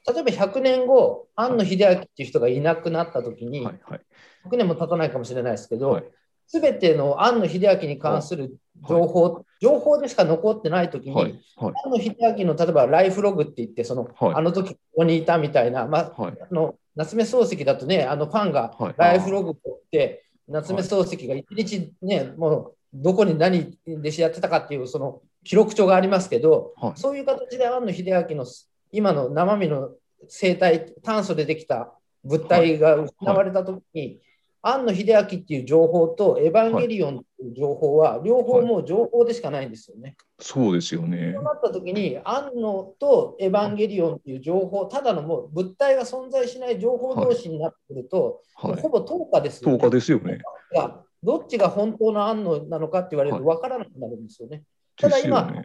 [0.06, 4.02] 例えば100年後、庵野秀明っていう人がいなくなった時に、はいはい。
[4.50, 6.04] 100年も経たないかもしれないですけどはい、
[6.46, 11.40] すべ、ての庵野秀明に関する情報、情報でしか残ってない時に、はい。
[11.56, 11.74] はい。
[11.86, 14.34] 庵野秀明の例えばライフログって言って、その、はい。
[14.36, 16.38] あの時ここにいたみたいな、まあ、はい。
[16.42, 18.96] あの夏目漱石だとね、あのファンがはい。
[18.98, 28.46] ライフログを取って、夏目漱石が一日ね、もうどこに何弟子やってたかっていうその記録帳がありますけど、はいそういう形で庵野秀明の
[28.92, 29.92] 今の生身の
[30.28, 34.22] 生態、炭素でできた物体が失われたときに、
[34.62, 40.16] 庵野秀明っていう情報とエヴァンゲリオンっていう情報は、両方もう情報でしかないんですよね。
[40.40, 41.44] そうですよねそう。
[41.44, 50.40] なったときに、庵野とエヴァンゲリオンっていう情報、ただのもう物体が存在しない情報同士になってくると、はいほぼ10日ですよ、10日ですよね。
[50.74, 54.64] がどっちが本当の庵野なのかって言われると分からなくなるんですよね。
[54.98, 55.64] ただですよね。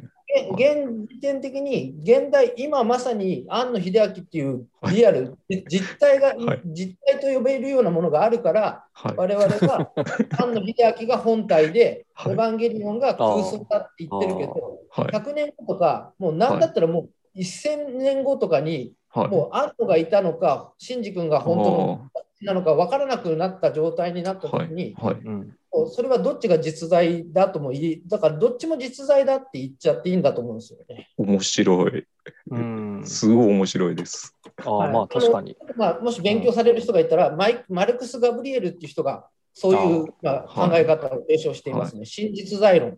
[0.56, 9.14] げ現時点的に現代今まさに庵野秀明っていうリアル、 実体が、はい実体と呼べるようなものがあるからはい。
[9.16, 9.90] 我々は
[10.38, 15.06] 庵野秀明が本体で、はいエヴァンゲリオンが空想だって言ってるけどはい。
[15.06, 19.28] 100年後とかもう何だったらもう1000年後とかにはい。
[19.28, 22.10] もう庵野がいたのかシンジ君が本当の
[22.42, 25.14] なのか分からなくなった状態になった時に、はい。
[25.14, 31.10] うんもうそれはどっちが実在だとも言いだからどっちも実在だって言っちゃっていいんだと思うんですよね。
[31.18, 32.06] 面白い。
[32.50, 34.34] うんすごい面白いです。
[34.64, 35.56] あはまあ確かに。
[35.76, 42.06] まあ、もし勉強される人がいたら、マイマルクス・ガブリエルっていう人がそういうまあ、はい考え方を提唱していますね。
[42.06, 42.96] 真実在論。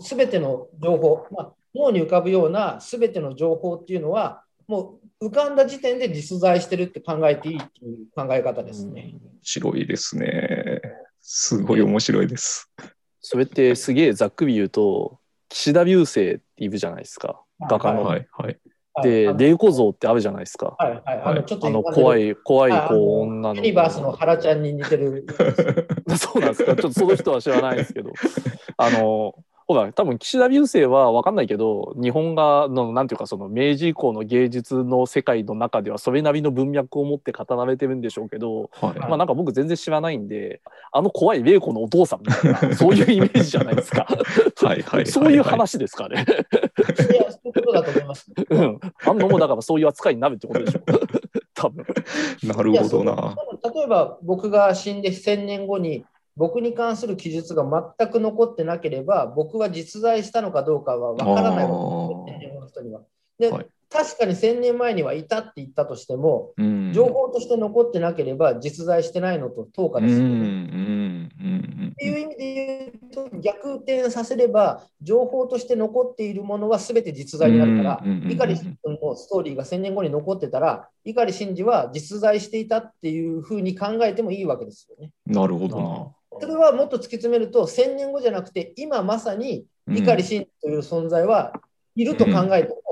[0.00, 9.14] すべての情報、まあ、脳に浮かぶようなすべての情報っていうのは、もう浮かんだ時点で実在してるって考えていいっていう考え方ですね。
[9.14, 10.82] 面白いですね。
[11.22, 12.70] すごい面白いです。
[13.20, 18.04] それってすげえざっくり言うと岸田流星っているじゃないですか画家の。
[18.04, 18.28] はい。
[18.30, 18.58] はい。
[19.02, 20.76] て、はい霊子像ってあるじゃないですか。
[20.78, 21.22] はいはい。
[21.24, 22.30] あの、ちょっとあの怖い。
[22.30, 25.26] い、怖いこう女のユニバースの原ちゃんに似てる。
[26.16, 26.76] そうなんですか。
[26.76, 28.12] ちょっとその人は知らないですけど。
[28.76, 29.34] あの、
[29.68, 38.98] ほら、多分岸田流星は分かんないけど、日本画の、なんていうか、その明治以降の芸術の世界の中では、それなりの文脈を持って語られてるんでしょうけど、はい。
[39.00, 40.60] まあなんか僕全然知らないんで、
[40.92, 44.06] あの怖い玲子のお父さんみたいな、そういうイメージじゃないですか。
[44.62, 45.06] はいはい。
[45.06, 46.24] そういう話ですかね。
[46.24, 48.32] いや、そういうことだと思います。
[48.48, 48.80] うん。
[49.04, 50.80] あんのもだからそういう扱いになるってことでしょ。
[51.54, 51.84] 多分。
[52.44, 53.34] なるほどな。
[53.74, 56.04] 例えば僕が死んで1000年後に
[56.36, 57.64] 僕に関する記述が
[57.98, 63.00] 全く残ってなければ僕は実在したのかどうかは分からないわけですよ、1000年後の人には。
[63.38, 66.92] で、はい確かに1000年前にはいたって言ったとしても、うん。
[66.92, 70.24] 情報として残ってなければ実在してないのと等価ですよね。
[70.26, 70.32] ん。
[70.32, 71.92] うん。
[71.92, 85.12] っていう意味で言うと逆転させれば情報として残っているものは全て実在になるから碇君のストーリーが1000年後に残ってたら碇シンジは実在していたっていうふうに考えてもいいわけですよね。
[85.26, 86.12] なるほどな。
[86.40, 91.52] それはもっと突き詰めると1000年後じゃなくて今まさにうん碇シンジという存在は
[91.94, 92.86] いると考えても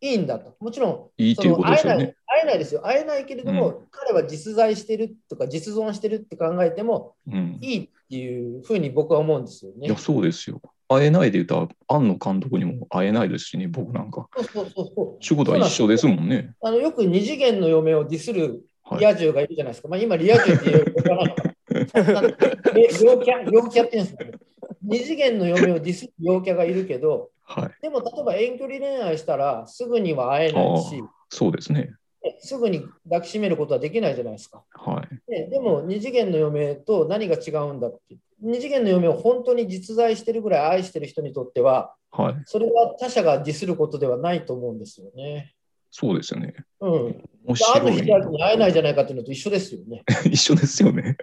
[0.00, 0.56] いいんだと。
[0.58, 2.80] もちろんいい会えない会えないですよ。
[2.84, 7.58] 会えないけれども、彼は実在してるとか実存してるって考えてもうん。
[7.60, 9.86] いいっていうふうに僕は思うんですよね。
[9.86, 10.60] いや、そうですよ。
[10.88, 14.28] 会えないで言ったら、庵野監督にも会えないですしね、僕なんか。
[14.34, 15.24] そうそうそう。
[15.24, 16.54] 仕事は一緒ですもんね。
[16.60, 19.88] あのよく二次元の嫁をディスるはいリア充がいるじゃないですか。
[19.88, 24.32] まあ、今、リア充っていう言わないのか陽キャ、陽キャって言うんですかね。
[24.82, 27.82] 二次元の嫁をディスる陽キャがいるけど、はい。
[27.82, 31.94] でも例えば遠距離恋愛したらすぐには会えないし、そうですね。
[32.40, 34.62] すぐに抱きしめることはできないじゃないですか。
[34.72, 35.30] はい。
[35.30, 38.16] ででも二次元の嫁と何が違うんだって。
[38.40, 42.34] 二次元の嫁を本当に実在してるぐらい愛してる人にとっては、はい。
[42.44, 45.54] それは他者がディスることではないと思うんですよね。
[45.90, 46.54] そうですよね。
[46.80, 46.92] うん。
[47.44, 47.92] 面安白い。
[47.92, 50.02] 野秀明に会えないじゃないかっていうのと一緒ですよね。
[50.24, 51.16] 一緒ですよね。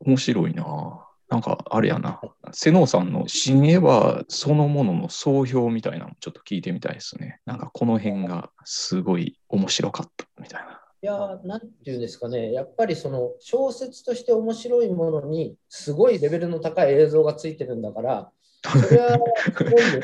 [0.00, 1.06] 面白いな。
[1.28, 2.20] なんか、あれやな。
[2.52, 7.40] 瀬能さんの新エヴァそのものの総評みたいなのもちょっと聞いてみたいですね。
[7.46, 10.80] なんか、この辺がすごい面白かったみたいな。
[11.02, 18.30] いやーなんていうんですかね、やっぱりその小説として面白いものにすごいレベルの高い映像がついてるんだから、
[18.62, 20.02] それはすごいよね。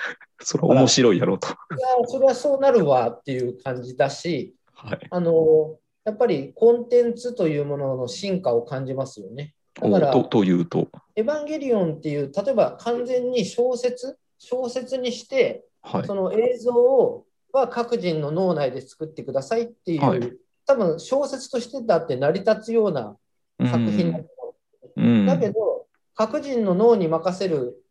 [0.40, 1.48] それは面白いやろうと。
[1.48, 5.06] いやそれはそうなるわっていう感じだし、はい。
[5.10, 9.54] あのやっぱりコンテンツというものの進化を感じますよね。
[9.74, 16.14] だから、おとというと、エヴァンゲリオンっていう、例えば完全に小説、小説にして、はいそ。
[16.14, 20.32] の映像をは各人の脳内で作ってくださいっていう、はい
[20.64, 23.16] 多分小説としてだって成り立つような
[23.58, 24.54] 作品だと思
[24.96, 27.82] ううんだけど、各人の脳に任せる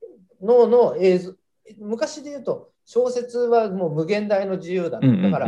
[0.42, 1.34] 脳の映像、
[1.80, 5.00] 昔で言うと、小説はもう無限大の自由だ。
[5.00, 5.48] だから、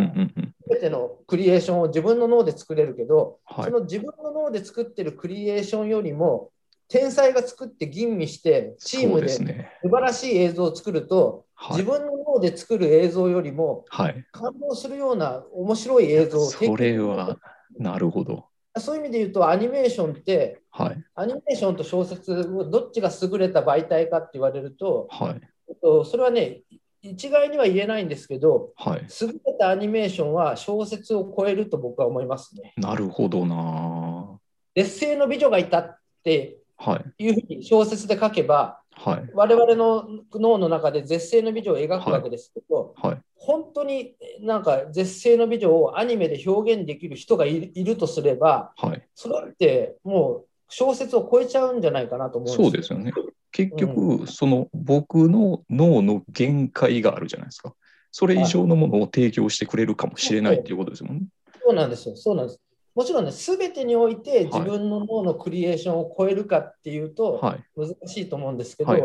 [0.74, 6.50] うん全てのクリエーションを自分の脳で作れるけど、はいその自分の脳で作ってるクリエーションよりも、
[6.88, 9.44] 天才が作って吟味して、チームで素。
[9.44, 11.78] 晴らしい映像を作ると、はい。
[11.78, 14.26] 自分の脳で作る映像よりも、はい。
[14.32, 17.38] 感動するような面白い映像をそれは、
[17.78, 18.46] なるほど。
[18.78, 21.04] そういう意味で言うと、アニメーションって、はい。
[21.16, 22.36] アニメーションと小説、
[22.70, 25.42] どっちが優れた媒体かって言われると、はい。
[25.70, 26.62] えっとそれはね、
[27.04, 29.06] 一概には言えないんですけど、はい。
[29.22, 32.74] 優れたアニメーションは小説を超えると僕は思いますね。
[32.78, 34.40] なるほどな。
[34.74, 37.24] 劣勢の美女がいたってはい。
[37.26, 39.30] いうふうに小説で書けば、はい。
[39.34, 43.22] 我々の脳の中で絶世の美女を描くわけですけど、はい。
[43.36, 49.04] 本当になんか絶世の美女をアニメで表現できる人がいるいるとすれば、はい。
[49.14, 53.12] それってもう小説を超えちゃうんじゃないかなと思うんそうですよね。
[53.54, 57.74] 結局、その僕の脳の限界があるじゃないですか。
[58.12, 61.28] それ以上のものを提供してくれるかもしれないっていうことですもんね。
[61.64, 62.16] そうなんですよ。
[62.16, 62.60] そうなんです。
[62.96, 67.64] もちろんね、すべてにおいてい自分の脳のクリエーションを超えるかっていうとはい。
[67.76, 69.02] 難しいと思うんですけど、はい。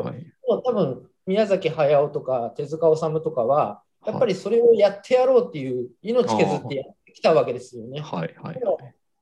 [0.65, 8.01] 多分宮崎駿とか手塚治虫とかは、やっぱりそれをやってやろうっていう命削ってやってきたわけですよね。
[8.01, 8.35] はい。
[8.43, 8.61] はい。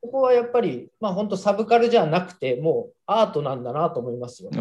[0.07, 4.51] ここはやっぱり、まあ本当サブカルじゃなくて、もうアートなんだなと思いますよ。
[4.55, 4.61] あ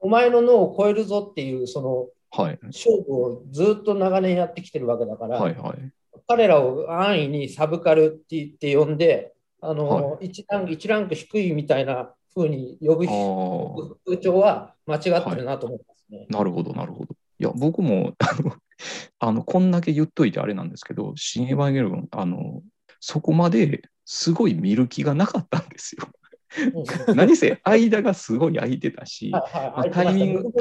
[0.00, 2.08] お前の脳を超えるぞっていうその。
[2.34, 5.54] 勝負をずっと長年やってきてるわけだから、はい。
[5.54, 5.92] はい。
[6.26, 13.06] 彼らを安易にサブカルって言って呼んで、あの、は一ランク一ランク低いみたいな風に呼ぶ。
[14.06, 16.26] 風潮は間違ってるなと思いますね。
[16.30, 17.14] なるほど、なるほど。
[17.38, 18.52] いや、僕も、あの、
[19.18, 22.62] あのこんだけ言っといてあれなんですけど、新エヴァンゲリオン、あの、
[23.00, 23.82] そこまで
[24.14, 26.06] すごい見る気がなかったんですよ。
[27.08, 29.42] うん何せ、間がすごい空いてたし、ま
[29.74, 30.52] あタイミング。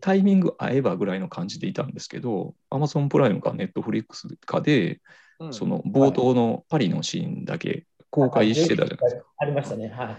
[0.00, 5.00] タイミング合えばぐらいの感じでいたんですけど、Amazon プライムか Netflix かで、
[5.40, 9.24] うんその冒頭のパリのシーンだけ公開してたじゃないですか。
[9.38, 9.88] ありましたね。
[9.88, 10.16] はい。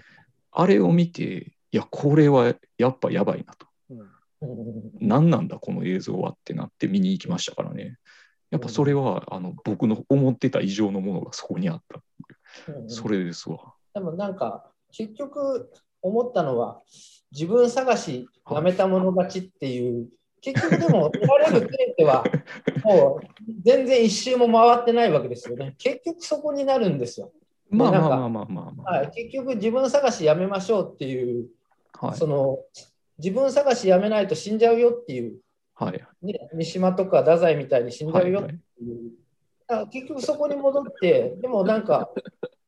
[0.52, 3.68] あれを見て、いや、これはやっぱやばいなと。
[3.90, 4.08] うんうん
[5.00, 7.96] 何なんだ、この映像はってなって見に行きましたからね。
[8.50, 12.02] やっぱそれは、あの僕の思ってた以上のものがそこにあった。
[12.88, 13.74] それですわ。
[13.94, 15.72] でもなんか結局
[16.02, 16.82] 思ったのは
[17.32, 20.08] 自分探しやめた者勝ちっていう、
[20.42, 22.24] 結局でも得られる点では
[22.86, 23.28] もう
[23.64, 25.76] 全然一周も回ってないわけですよね。
[25.78, 27.32] 結局そこになるんですよ。
[27.70, 28.92] まあまあまあまあまあまあ。
[29.00, 31.48] はい、結局自分探しやめましょうっていう、
[32.00, 32.18] はい。
[32.18, 32.60] その
[33.18, 35.40] 自分探しやめないと死んじゃうよっていう、
[35.78, 36.26] はい。
[36.26, 39.12] ね、三島とか太宰みたいに死んじゃうよっはいていう。
[39.68, 42.10] だから結局そこに戻って、でもなんか、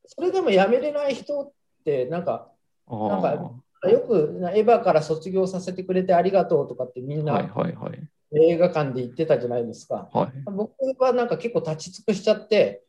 [0.06, 1.52] それでもやめれない人っ
[1.84, 2.52] て、なんか、
[2.86, 3.52] あなんか
[3.82, 8.08] あよくエヴァから卒業させてくれてありがとうとかってみんはいなはいはい。
[8.48, 10.08] 映画館で言ってたじゃないですか。
[10.12, 10.32] はい。
[10.44, 12.84] 僕はなんか結構立ち尽くしちゃって。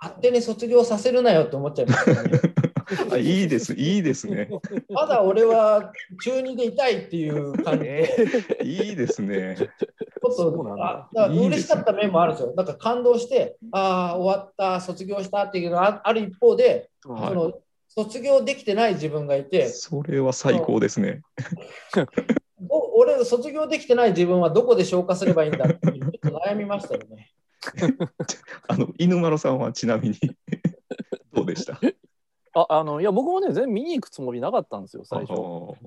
[0.00, 2.40] 勝手に卒業させるなよって思っちゃいましたね。
[3.12, 4.48] あいいです、いいですね。
[4.88, 5.92] まだ俺は
[6.24, 8.26] 中2でいたいっていう感じで、
[8.60, 9.56] えいいですね。
[9.58, 12.54] ちょっとあだから嬉しかった面もあるんですよ。
[12.56, 17.52] なんか感動して、ああ、終わった、卒業したっていうのがあある一方で、ーはいその
[17.92, 21.22] 卒業できてない自分がいて、それは最高ですね。
[22.68, 27.32] お俺、卒業できてない自分はどこで消化すればいいんだってちょっと悩みましたよね。
[28.68, 30.16] あの、犬丸さんはちなみに
[31.32, 31.78] どうでした？
[32.52, 35.34] ああのいや僕もね全然見に行くつもりなかったんですよ最初。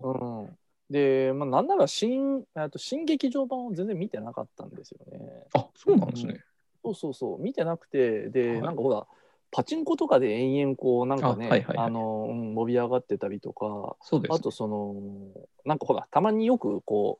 [0.01, 0.11] う
[0.45, 0.57] ん、
[0.89, 5.47] で、まあ、なんなら新あと新劇場版を全然見てなかったんですよね。
[5.53, 6.41] あ、そうなんですね。
[6.83, 9.05] そうそうそう見てなくてで、はいなんかほら
[9.51, 14.37] パチンコとかで延々こうなんかねあはいはいはいあのうん伸び上がってたりとかそうです、ね。
[14.37, 14.95] あとその
[15.65, 17.19] なんかほらたまによくこ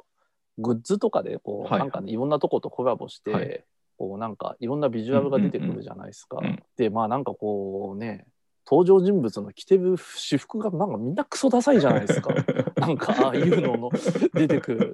[0.58, 3.64] うグッズとかでこう、はいなんかねいろんなとことコラボして、はい
[3.98, 6.38] こうなんかいろんなビジュアルが出てくるじゃないですか。
[6.39, 8.26] うんうんうんでまあなんかこうね
[8.66, 12.34] 登場人物の着てる私服がなんかみんなクソダサいじゃないですか。
[12.78, 13.91] なんかああいうのの
[14.34, 14.94] 出てくる。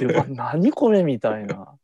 [0.00, 1.74] で、うわ、何これみたいな。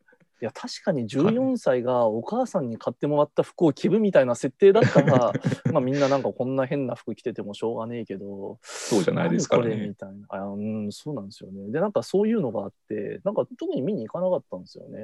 [0.41, 5.33] いや、確かに14歳がお母さんに買ってもらった服を着るみたいな設定だったら、
[5.71, 9.95] まあみんななんかこんな変な服着ててもしょうがねえけど、そうじゃないですからね何これみ。
[9.95, 10.27] たいな。
[10.29, 11.71] あうん、そうなんですよね。
[11.71, 14.99] で、なんかそういうのがあって、なんか特に見に行かなかったんですよね。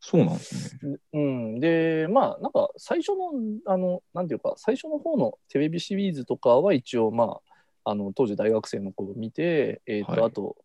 [0.00, 0.96] そうなんですね。
[1.12, 3.32] うん、でまあなんか最初の
[3.66, 7.40] あのなんていうか最初の方のテレビシリーズとかは一応ま
[7.84, 10.56] ああの当時大学生の頃見て、えーとはいあと、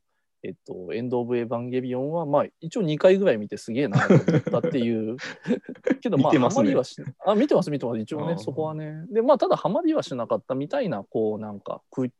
[0.44, 5.18] えっと「エンド・オブ・エヴァンゲリオン」はまあ一応2回ぐらい見てすげえなと思ったっていう。
[6.02, 6.58] けどまあ見てますね。
[6.58, 9.06] ハマりはしあ見てます見てます一応ねそこはね。
[9.10, 12.12] でまあただハマりはしなかったみたいなこうなんかく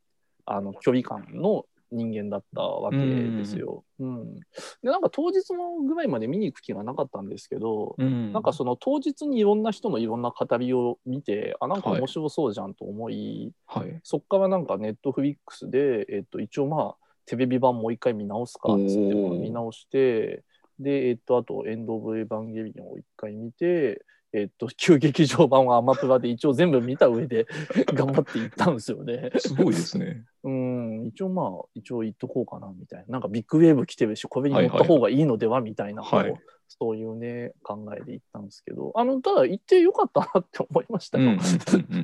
[0.46, 3.84] あの距離感の人間だったわけですよ。
[4.00, 4.40] うん、で
[4.82, 8.32] なんか当日のぐらいまで見に行く気がなかったんですけど、うん。
[8.32, 14.00] なんかその当日にいろんな人のいろんな語りを見てあなんか面白そうじゃんと思い、はい。
[14.02, 20.42] そっからなんかネットフリックスで、えっと、一応まあテレビ版もう一回見直すかっつって見直して
[20.78, 27.46] で、えっと、あと「エンド・オブ・エヴァンゲリオン」を一回見て、えっと、 旧劇場版はアマプラで一応全部見た上で
[27.94, 29.30] 頑張っていったんですよね。
[29.38, 30.24] すごいですね。
[30.42, 31.06] うん。
[31.06, 33.12] 一応まあ一応言っとこうかなみたいな。
[33.12, 36.30] なんかビッグウェーブ来てるしこれに乗った方がいいのではみたいな、はい。
[36.30, 38.92] こうそういうね考えで行ったんですけど。
[38.96, 41.38] あのただ行ってよかったなって思いましたうんよ。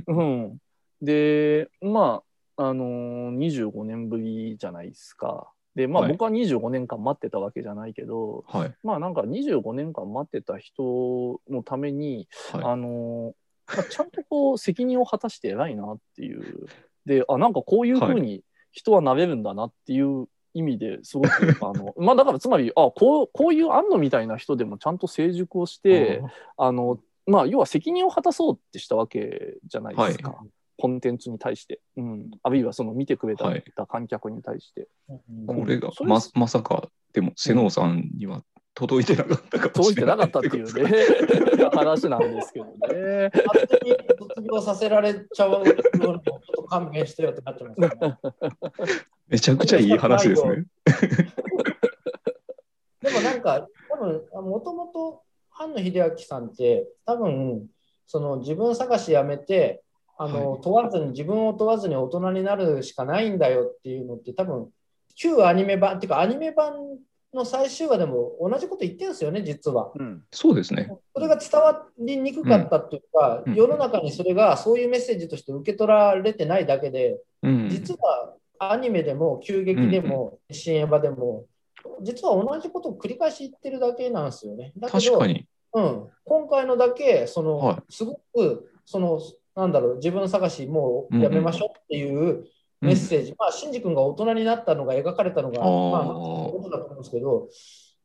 [0.07, 0.43] うんうん。
[0.45, 0.59] うん。
[1.03, 2.30] でまあ
[2.61, 5.51] あのー、25年ぶりじゃないですか。
[5.75, 8.75] でまあ、はい僕は25年間待ってたわけじゃないけど、はい。
[8.83, 16.67] まあなんか25年間待ってた人のためにはあのーまあ、ちゃんとこう責任を果たして偉いなっていう。
[17.07, 18.43] で、あ、なんかこういうふうに
[18.73, 21.29] 人はなれるんだなっていう意味ですごく、
[21.65, 25.83] あの、まあだからつまり、あ、こう、こういう安野みたいな人でもちゃんと成熟をしい。
[25.83, 26.23] て、
[26.57, 30.43] あの、まあ要は責任を果たそうってしたわけじゃないですか。
[30.81, 34.89] はコンテンツに対して、うん、あるいはその見てくれた,、はい観客に対して。
[35.47, 38.43] これがままさか、でも、瀬能さんには
[38.75, 40.83] 届いてなかったかも届いしてれなないかったっていうね、
[41.75, 43.31] 話なんですけどね。
[43.47, 45.75] 勝手に卒業させられちゃうのをちょ
[46.17, 46.23] っ
[46.55, 47.91] と勘弁してよってなってますね。
[49.29, 50.65] めちゃくちゃいい話ですね。
[53.03, 55.23] でもなんか、多分もともと
[55.57, 57.69] 菅野秀明さんって、多分
[58.07, 59.83] その自分探しやめて、
[60.23, 64.69] あのはい問わずに自分を問わずに大人になるしかないんだよっていうのって、多分
[65.15, 66.75] 旧アニメ版っていうか、アニメ版
[67.33, 69.93] の最終話でも同じこと言ってるんですよね、実は。
[69.95, 70.93] うんそうですね。
[71.15, 77.69] それが伝わりにくかったっていうか、うん世の中にそれがそういうメッセージとして受け取られてないだけで、うん。
[77.71, 81.47] 実はアニメでも、急激でも、新エヴァでも、
[82.03, 84.73] 実は同じことを繰り返し言ってるだけなんですよね。
[84.77, 85.47] だけど確かに。
[85.73, 89.19] うん、今回のだけ、その、はすごく、その、
[89.57, 92.47] なんだろう、自分探しもうやめましょうっていう
[92.81, 97.49] メッセージ、まあ、シンジ君が大人になったのが描かれたのが、まあ、ことだと思うんですけど、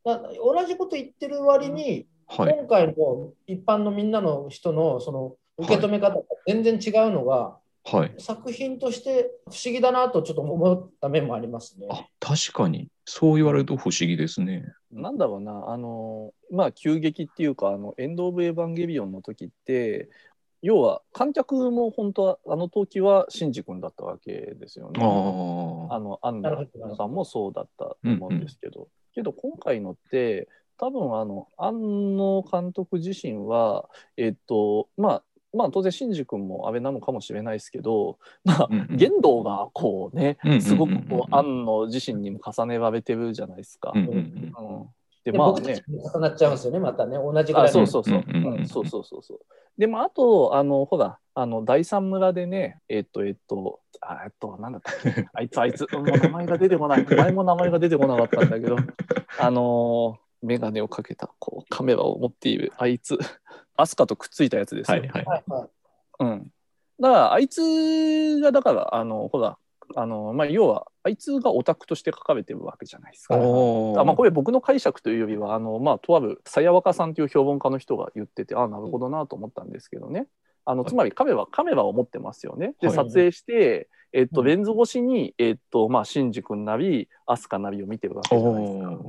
[0.03, 2.55] だ同じこと言ってる割に、はい。
[2.57, 8.13] 今回の一般のみんなの人のその受け止め方が全然違うのが、はい。
[8.17, 11.87] 作品として不思議だなとちょっと思った面もありますね。
[11.89, 12.89] あ、確かに。
[13.05, 14.65] そう言われると不思議ですね。
[14.91, 20.09] なんだろうな、あの、まあ、急激っていうか、あの、エンド・オブ・エヴァンゲリオンの時って、
[20.65, 24.99] 要は観客も本当はあの時はシンジ君だったわけですよね。
[24.99, 26.57] ああのアンナ
[26.97, 30.47] さんもそうだったと思うんですけど、けど今回のって
[30.79, 33.87] 多分あの庵野監督自身は
[34.17, 35.23] えっとまあ
[35.55, 43.91] まあ当然シンジ君もあれなのかもしれないですけど、まあうんうん言動がこうねうんうんうんうんすごくこう庵野自身にも重ねられてるじゃないですか。
[43.95, 43.99] あ。
[43.99, 44.79] うんうんうん。
[44.79, 44.87] うん
[45.25, 48.23] ででまあね僕たちも重なっちゃうんですよね、またね、同じぐらあいのそうそうそう、
[48.67, 49.39] そうそうそうそう。
[49.77, 55.27] でもあとあのほらあの第三村でねえっとえっとあえっとなんだったっけ。
[55.33, 57.03] あいつあいつもう名前が出てこない。
[57.03, 58.77] 前も名前が出てこなかったんだけど
[59.39, 63.17] あの眼鏡をかけたこうカメラを持っているあいつ
[63.75, 65.25] アスカとくっついたやつですよ、はいはい。
[65.25, 65.69] はいはい。
[66.19, 66.51] うん、
[67.01, 69.57] だからあいつがだからあのほら
[69.95, 73.37] あのまあ要はあいつがオタクとして書かれてるわけじゃないですか。
[73.37, 80.27] おあまあ、これ僕の解釈というよりはあの、まあ、とあるさやわかさんという評論家の人が言っててああなるほどなと思ったんですけどね。
[80.65, 80.89] あのはい。
[80.89, 82.73] つまりカメラカメラを持ってますよね。
[82.81, 82.95] ではい。
[82.95, 84.47] 撮影して、えっと、うん。
[84.47, 88.99] レンズ越しに、えっとまあ、シンジ君なりアスカなりを見てるわけじゃないですか。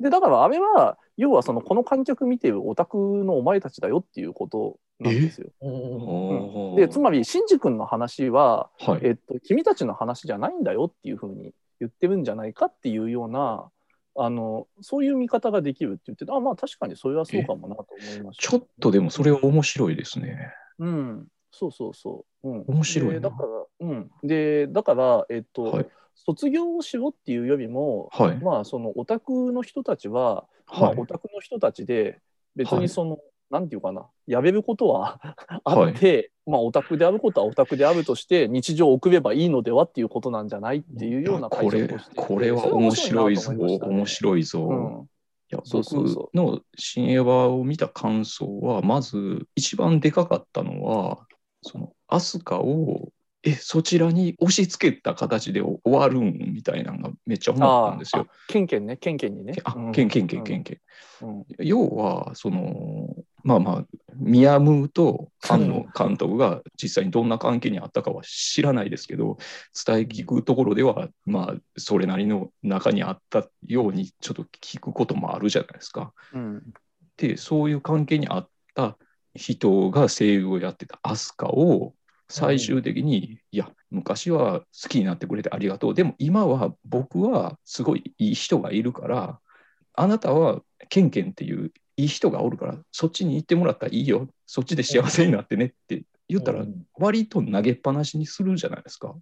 [0.00, 5.50] おでだからあれは要はそのこの観客見てるオタクのお前たちだよっていうことなんですよ。
[5.62, 9.00] うんでつまりシンジ君の話は、はい。
[9.02, 13.70] えっと、君たちの話じゃないんだよっていうふうに言ってるんじゃないかっていうような
[14.14, 18.48] あのそういう見方ができるって言っててあまあ確かにそれはそうかもなと思いました。
[18.50, 20.52] ちょっとでもそれは面白いですね。
[20.78, 22.48] うん、そうそうそう。
[22.48, 23.48] うん、面白いなでだから、
[23.80, 25.86] うん、でだから、えっとはい
[26.16, 28.38] 卒業をしろっていうよりも、はい。
[28.38, 32.20] まあそのオタクの人たちは、まあはいオタクの人たちで
[32.56, 33.18] 別はいにその、
[33.50, 35.20] なんていうかなやめることは
[35.62, 43.52] あって、まあオタクであることはオタクであるとして日常を送ればいいのではっていうことなんじゃないっていうような解これ釈をしていてこれは面白いぞ。
[43.52, 45.04] 面白いぞ。
[45.04, 45.08] う
[45.48, 51.26] 僕の新エヴァを見た感想は、まず一番でかかったのは、
[51.62, 53.12] そのアスカを
[53.46, 58.26] えそちらに押し付けた形で終わるんみたいなのがめっちゃ思ったんですよ。
[58.28, 58.96] あケンケンね。
[58.96, 59.54] ケンケンにね。
[59.62, 60.80] あうん、ケンケンケンケンケ
[61.60, 63.84] 要はそのまあまあ
[64.16, 69.38] ミヤムーと庵野監督が実際にどんな関係にあったかは知らないですけど
[69.86, 76.12] 伝え聞くところではまあそれなりの中にあったようにちょっと聞くこともあるじゃないですか。
[76.34, 76.62] うん。
[77.16, 78.98] でそういう関係にあった
[79.36, 81.94] 人が声優をやってたアスカを
[82.28, 85.94] 最終的に、いや昔は好きになってくれてありがとう。
[85.94, 89.40] でも今は僕はすごいいい人がいるから
[89.94, 94.28] あなたはケンケンっていういい人がおるからそっちに行ってもらったらいいよ。
[94.44, 96.86] そっちで幸せになってねって言ったらうん。
[96.98, 99.14] 割と投げっぱなしにするじゃないですか。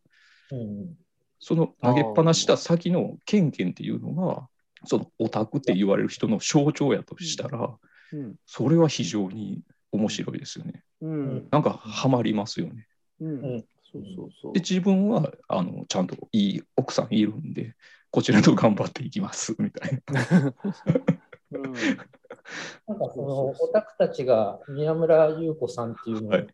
[0.50, 0.94] うん。
[1.38, 4.48] その投げっぱなしした先のケンケンっていうのが
[4.86, 7.76] そのオタクって言われる人の象徴やとしたら、
[8.12, 8.34] うん。
[8.46, 10.82] それは非常に面白いですよね。
[11.02, 11.48] うん。
[11.50, 12.86] なんかハマりますよね。
[13.20, 13.28] うん。
[13.28, 13.64] うん。
[13.92, 14.52] そうそうそう。
[14.52, 17.74] で自分はあのちゃんといい奥さんいるんで
[18.10, 20.54] こちらと頑張っていきます みたいな。
[21.52, 21.72] うん。
[22.86, 26.46] なんかそのオタクたちが宮村優子さんっていうのを、はい。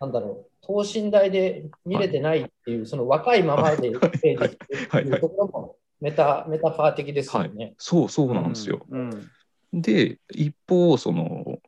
[0.00, 7.74] なんだろう、等身大で見れてないっていう、その若いままでプレイできてるっていうところもメタメタファー的ですよね。
[7.78, 8.84] そうそうなんですよ。
[8.90, 9.30] うん。
[9.72, 11.60] で一方その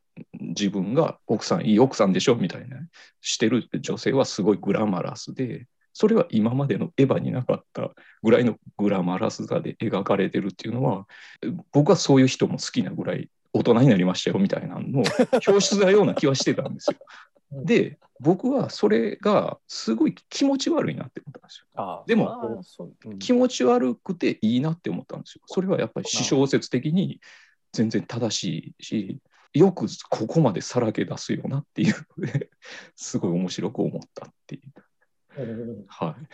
[0.58, 2.78] 自分が奥さんいい奥さんでしょみたいな
[3.20, 7.90] してる女性はすごいグラマラスでそれは今までのエヴァになかった
[8.22, 11.06] ぐらいのグラマラスさで描かれてるっていうのは
[11.72, 15.04] 僕はそういう人も好きなぐらい大人になりましたよみたいなのの
[15.46, 16.98] 表出なような気はしてたんですよ。
[17.52, 21.66] で僕はそれがすごい気持ち悪いなって思ったんですよ。
[21.76, 22.64] あでも
[23.04, 25.42] うん気持ち悪くていいなって思ったんですよ。
[25.46, 27.20] それはやっぱり私小説的に
[27.72, 29.18] 全然正しいし、
[29.54, 32.50] よくここまでさらけ出すよなっていうので、
[32.96, 34.72] すごい面白く思ったっていう。
[35.36, 35.42] う
[35.82, 36.26] んはい。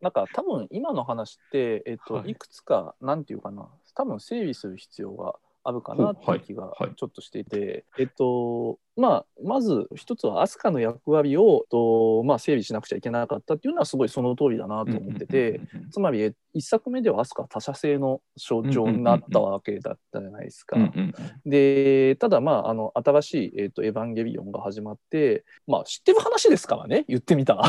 [0.00, 5.34] なんか多分今の話って、えっとはいい、くつかなんていうかな多分整理する必要が
[5.66, 6.94] あるかなっていう気がはいはい。
[6.96, 15.60] ちょっとしていて、えっとまあまず一つは飛鳥の役割をと、まあ、整備しなくちゃいけなかったっていうのはすごいその通りだなと思ってて、
[15.90, 20.76] つまりえ一作目では飛鳥は他者性の象徴になったわけだったじゃないですか。
[21.44, 27.64] でただまああの新しい、えっと「エヴァンゲリオン」が始まってまあ知ってる話ですからね言ってみたら。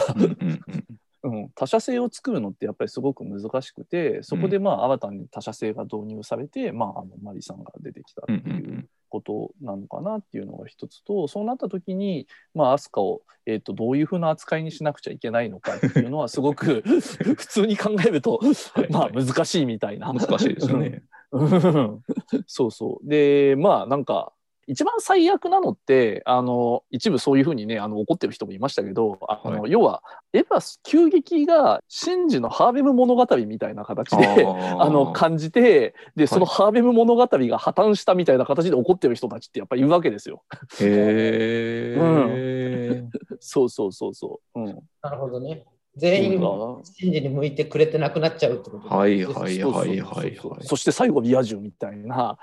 [1.27, 18.37] うんうんうんうん、他者性を作るのってやっぱりすごく難しくてそこでまあ新たに他者性が導入されて、まあ、あのマリさんが出てきたってうんうんいううんことなのかなっていうのが一つとそうなった時に、まあ、アスカを、えー、とどういうふうな扱いにしなくちゃいけないのかっていうのはすごく 普通に考えると
[18.73, 20.11] はいまあ難しいみたいな。
[20.13, 21.03] 難しいですよね。
[21.31, 22.01] うん
[22.45, 23.07] そうそう。
[23.07, 24.31] で、まあなんか、
[24.67, 30.03] 一番最悪なのって、あの、一部そういうふうにね、あの怒ってる人もいましたけど、あの、は要は、
[30.33, 40.43] エヴァス急激がシンジのハーベム物語みたいな形で、ああの感じてでそのハーベム物語が破綻したみたいな形で怒ってる人たちってやっぱりいるわけですよ。
[40.81, 43.03] へえ。
[43.39, 44.59] そうそうそうそう。
[44.59, 45.65] うん、なるほどね。
[45.97, 46.39] 全員
[46.83, 50.63] 信じに向いてくれてなくなっちゃうってことはいはいはいはいはい。
[50.65, 52.37] そして最後リア充みたいな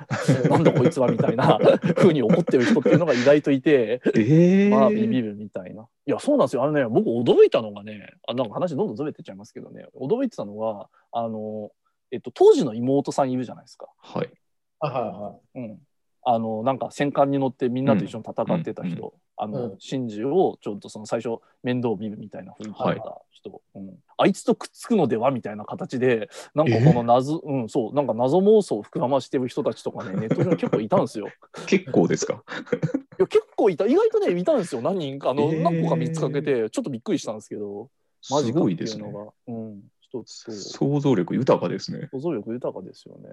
[0.51, 1.59] なんだこいつはみたいな
[1.97, 4.03] 風に怒ってる人っていうのが意外といて。
[4.17, 4.69] ええ。
[4.71, 5.87] まあビビるみたいな。
[6.07, 6.65] いやそうなんですよ。
[6.65, 11.71] あのね僕驚いたのがねあなんか話どんどんずれてっちゃいますけどね驚いてたのがあの、
[12.11, 13.87] えっと、当時の妹さんいるじゃないですか。
[13.99, 14.31] はい。
[14.81, 15.79] はいはうん、
[16.25, 31.29] あのなんか戦艦に乗ってみんなと一緒に戦ってた人、うんあの、うん真珠をちょっとその最初面倒を見るみたいな雰囲気だった人、うん、あいつとくっつくのではみたいな形でなんかこの謎、うんそうなんか謎妄想を膨らましてる人たちとかね ネット上に結構いたんですよ。
[31.67, 32.43] 結構ですか？
[33.19, 37.89] いや結構いた意外とねいたんですよ何人かあの、えー何個か見つかけてちょっとびっくりしたんですけど
[38.31, 40.53] マジすかってごいうのが、うん、一つと。
[40.53, 42.09] 想像力豊かですね。
[42.13, 43.29] 想像力豊かですよね。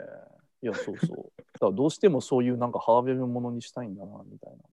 [0.64, 1.32] いや、そうそう。
[1.54, 4.64] だからどうしてもそういうなんかハーベルものにしたいんだな、みたいな